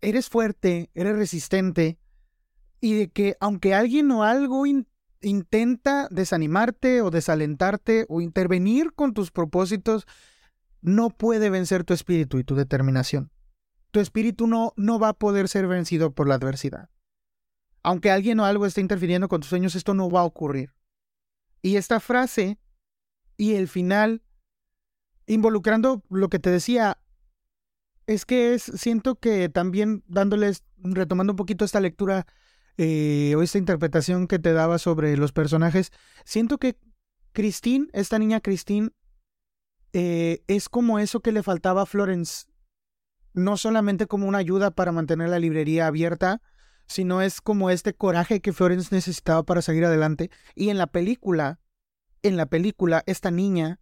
eres 0.00 0.28
fuerte, 0.28 0.90
eres 0.94 1.16
resistente 1.16 1.98
y 2.80 2.94
de 2.94 3.08
que 3.08 3.36
aunque 3.40 3.74
alguien 3.74 4.10
o 4.10 4.22
algo 4.22 4.66
intenta 5.20 6.08
desanimarte 6.10 7.02
o 7.02 7.10
desalentarte 7.10 8.06
o 8.08 8.20
intervenir 8.20 8.92
con 8.94 9.14
tus 9.14 9.30
propósitos, 9.30 10.06
no 10.80 11.10
puede 11.10 11.50
vencer 11.50 11.84
tu 11.84 11.94
espíritu 11.94 12.38
y 12.38 12.44
tu 12.44 12.54
determinación. 12.54 13.30
Tu 13.90 14.00
espíritu 14.00 14.46
no, 14.46 14.72
no 14.76 14.98
va 14.98 15.10
a 15.10 15.18
poder 15.18 15.48
ser 15.48 15.66
vencido 15.66 16.12
por 16.12 16.28
la 16.28 16.34
adversidad. 16.34 16.90
Aunque 17.82 18.10
alguien 18.10 18.38
o 18.40 18.44
algo 18.44 18.66
esté 18.66 18.80
interfiriendo 18.80 19.28
con 19.28 19.40
tus 19.40 19.48
sueños, 19.48 19.74
esto 19.74 19.94
no 19.94 20.10
va 20.10 20.20
a 20.20 20.24
ocurrir. 20.24 20.74
Y 21.62 21.76
esta 21.76 22.00
frase 22.00 22.58
y 23.36 23.54
el 23.54 23.68
final, 23.68 24.22
involucrando 25.26 26.02
lo 26.10 26.28
que 26.28 26.38
te 26.38 26.50
decía, 26.50 26.98
es 28.06 28.24
que 28.24 28.54
es, 28.54 28.62
siento 28.62 29.16
que 29.16 29.48
también 29.48 30.02
dándoles, 30.06 30.64
retomando 30.78 31.32
un 31.32 31.36
poquito 31.36 31.64
esta 31.64 31.80
lectura 31.80 32.26
eh, 32.78 33.34
o 33.36 33.42
esta 33.42 33.58
interpretación 33.58 34.28
que 34.28 34.38
te 34.38 34.52
daba 34.52 34.78
sobre 34.78 35.16
los 35.16 35.32
personajes, 35.32 35.90
siento 36.24 36.58
que 36.58 36.78
Christine, 37.32 37.88
esta 37.92 38.20
niña 38.20 38.40
Christine, 38.40 38.90
eh, 39.92 40.42
es 40.46 40.68
como 40.68 41.00
eso 41.00 41.20
que 41.20 41.32
le 41.32 41.42
faltaba 41.42 41.82
a 41.82 41.86
Florence. 41.86 42.46
No 43.34 43.56
solamente 43.56 44.06
como 44.06 44.28
una 44.28 44.38
ayuda 44.38 44.70
para 44.70 44.92
mantener 44.92 45.28
la 45.28 45.40
librería 45.40 45.88
abierta, 45.88 46.40
sino 46.86 47.20
es 47.20 47.40
como 47.40 47.68
este 47.70 47.94
coraje 47.94 48.40
que 48.40 48.52
Florence 48.52 48.94
necesitaba 48.94 49.42
para 49.42 49.60
seguir 49.60 49.84
adelante. 49.84 50.30
Y 50.54 50.70
en 50.70 50.78
la 50.78 50.86
película, 50.86 51.60
en 52.22 52.36
la 52.36 52.46
película, 52.46 53.02
esta 53.06 53.32
niña 53.32 53.80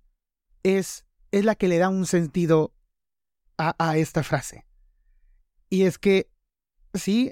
es, 0.63 1.05
es 1.33 1.45
la 1.45 1.55
que 1.55 1.69
le 1.69 1.77
da 1.79 1.91
un 1.91 2.07
sentido 2.07 2.73
a, 3.59 3.75
a 3.79 3.99
esta 3.99 4.23
frase. 4.23 4.67
Y 5.69 5.83
es 5.83 5.99
que, 5.99 6.31
sí, 6.95 7.31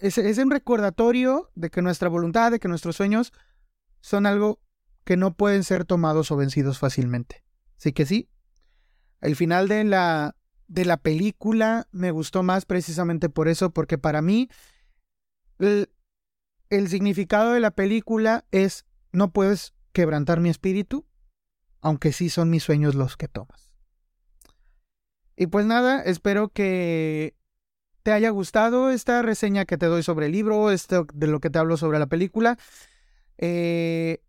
eh, 0.00 0.08
es, 0.16 0.38
un 0.38 0.50
recordatorio 0.50 1.50
de 1.54 1.70
que 1.70 1.82
nuestra 1.82 2.08
voluntad, 2.08 2.50
de 2.50 2.58
que 2.58 2.68
nuestros 2.68 2.96
sueños 2.96 3.32
son 4.00 4.26
algo 4.26 4.60
que 5.04 5.16
no 5.16 5.34
pueden 5.34 5.64
ser 5.64 5.84
tomados 5.84 6.30
o 6.30 6.36
vencidos 6.36 6.78
fácilmente. 6.78 7.44
Así 7.78 7.92
que 7.92 8.06
sí, 8.06 8.28
el 9.20 9.36
final 9.36 9.68
de 9.68 9.84
la, 9.84 10.36
de 10.66 10.84
la 10.84 10.96
película 10.96 11.88
me 11.92 12.10
gustó 12.10 12.42
más 12.42 12.64
precisamente 12.66 13.28
por 13.28 13.48
eso, 13.48 13.70
porque 13.70 13.98
para 13.98 14.22
mí 14.22 14.48
el, 15.58 15.90
el 16.70 16.88
significado 16.88 17.52
de 17.52 17.60
la 17.60 17.70
película 17.70 18.44
es 18.50 18.86
no 19.12 19.32
puedes 19.32 19.74
quebrantar 19.92 20.40
mi 20.40 20.50
espíritu, 20.50 21.06
aunque 21.80 22.12
sí 22.12 22.28
son 22.28 22.50
mis 22.50 22.62
sueños 22.62 22.94
los 22.94 23.16
que 23.16 23.28
tomas. 23.28 23.72
Y 25.36 25.46
pues 25.46 25.66
nada, 25.66 26.02
espero 26.02 26.48
que 26.48 27.36
te 28.06 28.12
haya 28.12 28.30
gustado 28.30 28.90
esta 28.90 29.20
reseña 29.20 29.64
que 29.64 29.78
te 29.78 29.86
doy 29.86 30.04
sobre 30.04 30.26
el 30.26 30.32
libro, 30.32 30.70
esto 30.70 31.08
de 31.12 31.26
lo 31.26 31.40
que 31.40 31.50
te 31.50 31.58
hablo 31.58 31.76
sobre 31.76 31.98
la 31.98 32.06
película. 32.06 32.56
Eh, 33.36 34.20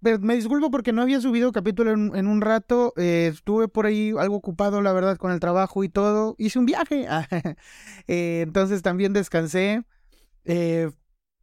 me 0.00 0.36
disculpo 0.36 0.70
porque 0.70 0.94
no 0.94 1.02
había 1.02 1.20
subido 1.20 1.52
capítulo 1.52 1.90
en, 1.90 2.26
un 2.26 2.40
rato. 2.40 2.94
Eh, 2.96 3.30
estuve 3.34 3.68
por 3.68 3.84
ahí 3.84 4.14
algo 4.18 4.36
ocupado, 4.36 4.80
la 4.80 4.94
verdad, 4.94 5.18
con 5.18 5.32
el 5.32 5.38
trabajo 5.38 5.84
y 5.84 5.90
todo. 5.90 6.34
Hice 6.38 6.58
un 6.58 6.64
viaje. 6.64 7.06
Eh, 8.08 8.40
entonces 8.40 8.80
también 8.80 9.12
descansé. 9.12 9.84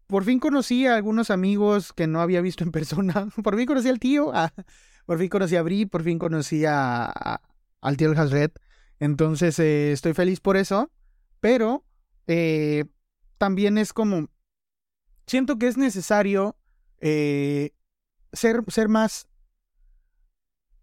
por 0.08 0.24
fin 0.24 0.40
conocí 0.40 0.88
a 0.88 0.96
algunos 0.96 1.30
amigos 1.30 1.94
que 1.94 2.08
no 2.08 2.22
había 2.22 2.42
visto 2.42 2.64
en 2.64 2.72
persona. 2.72 3.28
por 3.44 3.56
fin 3.56 3.68
conocí 3.68 3.88
al 3.88 4.00
tío. 4.00 4.34
por 5.06 5.20
fin 5.20 5.30
conocí 5.30 5.56
a 5.58 5.62
Bri. 5.62 5.86
Por 5.86 6.02
fin 6.02 6.18
conocí 6.18 6.66
a, 6.66 7.40
al 7.82 7.98
tío 7.98 8.12
El 8.12 8.18
Hasred. 8.18 8.50
Entonces 9.00 9.60
estoy 9.60 10.16
feliz 10.16 10.40
por 10.40 10.58
eso 10.58 10.90
pero 11.42 11.84
eh, 12.28 12.86
también 13.38 13.78
es 13.78 13.92
como, 13.92 14.30
siento 15.28 15.58
que 15.58 15.68
es 15.68 15.76
necesario 15.76 16.56
eh, 17.00 17.72
ser, 18.32 18.64
ser 18.70 18.88
más 18.88 19.28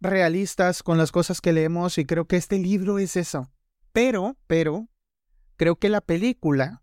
realistas 0.01 0.83
con 0.83 0.99
las 0.99 1.13
cosas 1.13 1.41
que 1.41 1.53
leemos 1.53 1.97
y 1.97 2.05
creo 2.05 2.27
que 2.27 2.37
este 2.37 2.59
libro 2.59 2.99
es 2.99 3.17
eso. 3.17 3.51
Pero, 3.93 4.37
pero, 4.47 4.89
creo 5.57 5.77
que 5.77 5.89
la 5.89 6.01
película 6.01 6.83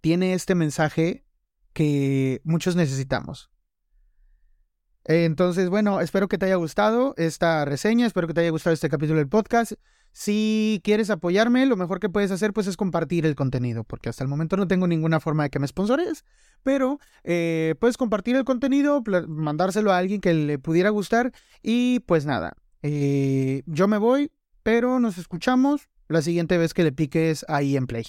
tiene 0.00 0.34
este 0.34 0.54
mensaje 0.54 1.24
que 1.72 2.40
muchos 2.44 2.76
necesitamos. 2.76 3.50
Entonces, 5.04 5.68
bueno, 5.68 6.00
espero 6.00 6.28
que 6.28 6.38
te 6.38 6.46
haya 6.46 6.54
gustado 6.54 7.14
esta 7.18 7.64
reseña, 7.64 8.06
espero 8.06 8.26
que 8.26 8.34
te 8.34 8.40
haya 8.40 8.50
gustado 8.50 8.72
este 8.72 8.88
capítulo 8.88 9.18
del 9.18 9.28
podcast. 9.28 9.72
Si 10.16 10.80
quieres 10.84 11.10
apoyarme, 11.10 11.66
lo 11.66 11.76
mejor 11.76 11.98
que 11.98 12.08
puedes 12.08 12.30
hacer 12.30 12.52
pues 12.52 12.68
es 12.68 12.76
compartir 12.76 13.26
el 13.26 13.34
contenido, 13.34 13.82
porque 13.82 14.08
hasta 14.08 14.22
el 14.22 14.28
momento 14.28 14.56
no 14.56 14.68
tengo 14.68 14.86
ninguna 14.86 15.18
forma 15.18 15.42
de 15.42 15.50
que 15.50 15.58
me 15.58 15.66
sponsores, 15.66 16.24
pero 16.62 17.00
eh, 17.24 17.74
puedes 17.80 17.96
compartir 17.96 18.36
el 18.36 18.44
contenido, 18.44 19.02
mandárselo 19.26 19.92
a 19.92 19.98
alguien 19.98 20.20
que 20.20 20.32
le 20.32 20.60
pudiera 20.60 20.90
gustar 20.90 21.32
y 21.62 21.98
pues 22.06 22.26
nada, 22.26 22.56
eh, 22.82 23.64
yo 23.66 23.88
me 23.88 23.98
voy, 23.98 24.30
pero 24.62 25.00
nos 25.00 25.18
escuchamos 25.18 25.88
la 26.06 26.22
siguiente 26.22 26.58
vez 26.58 26.74
que 26.74 26.84
le 26.84 26.92
piques 26.92 27.44
ahí 27.48 27.76
en 27.76 27.88
play. 27.88 28.04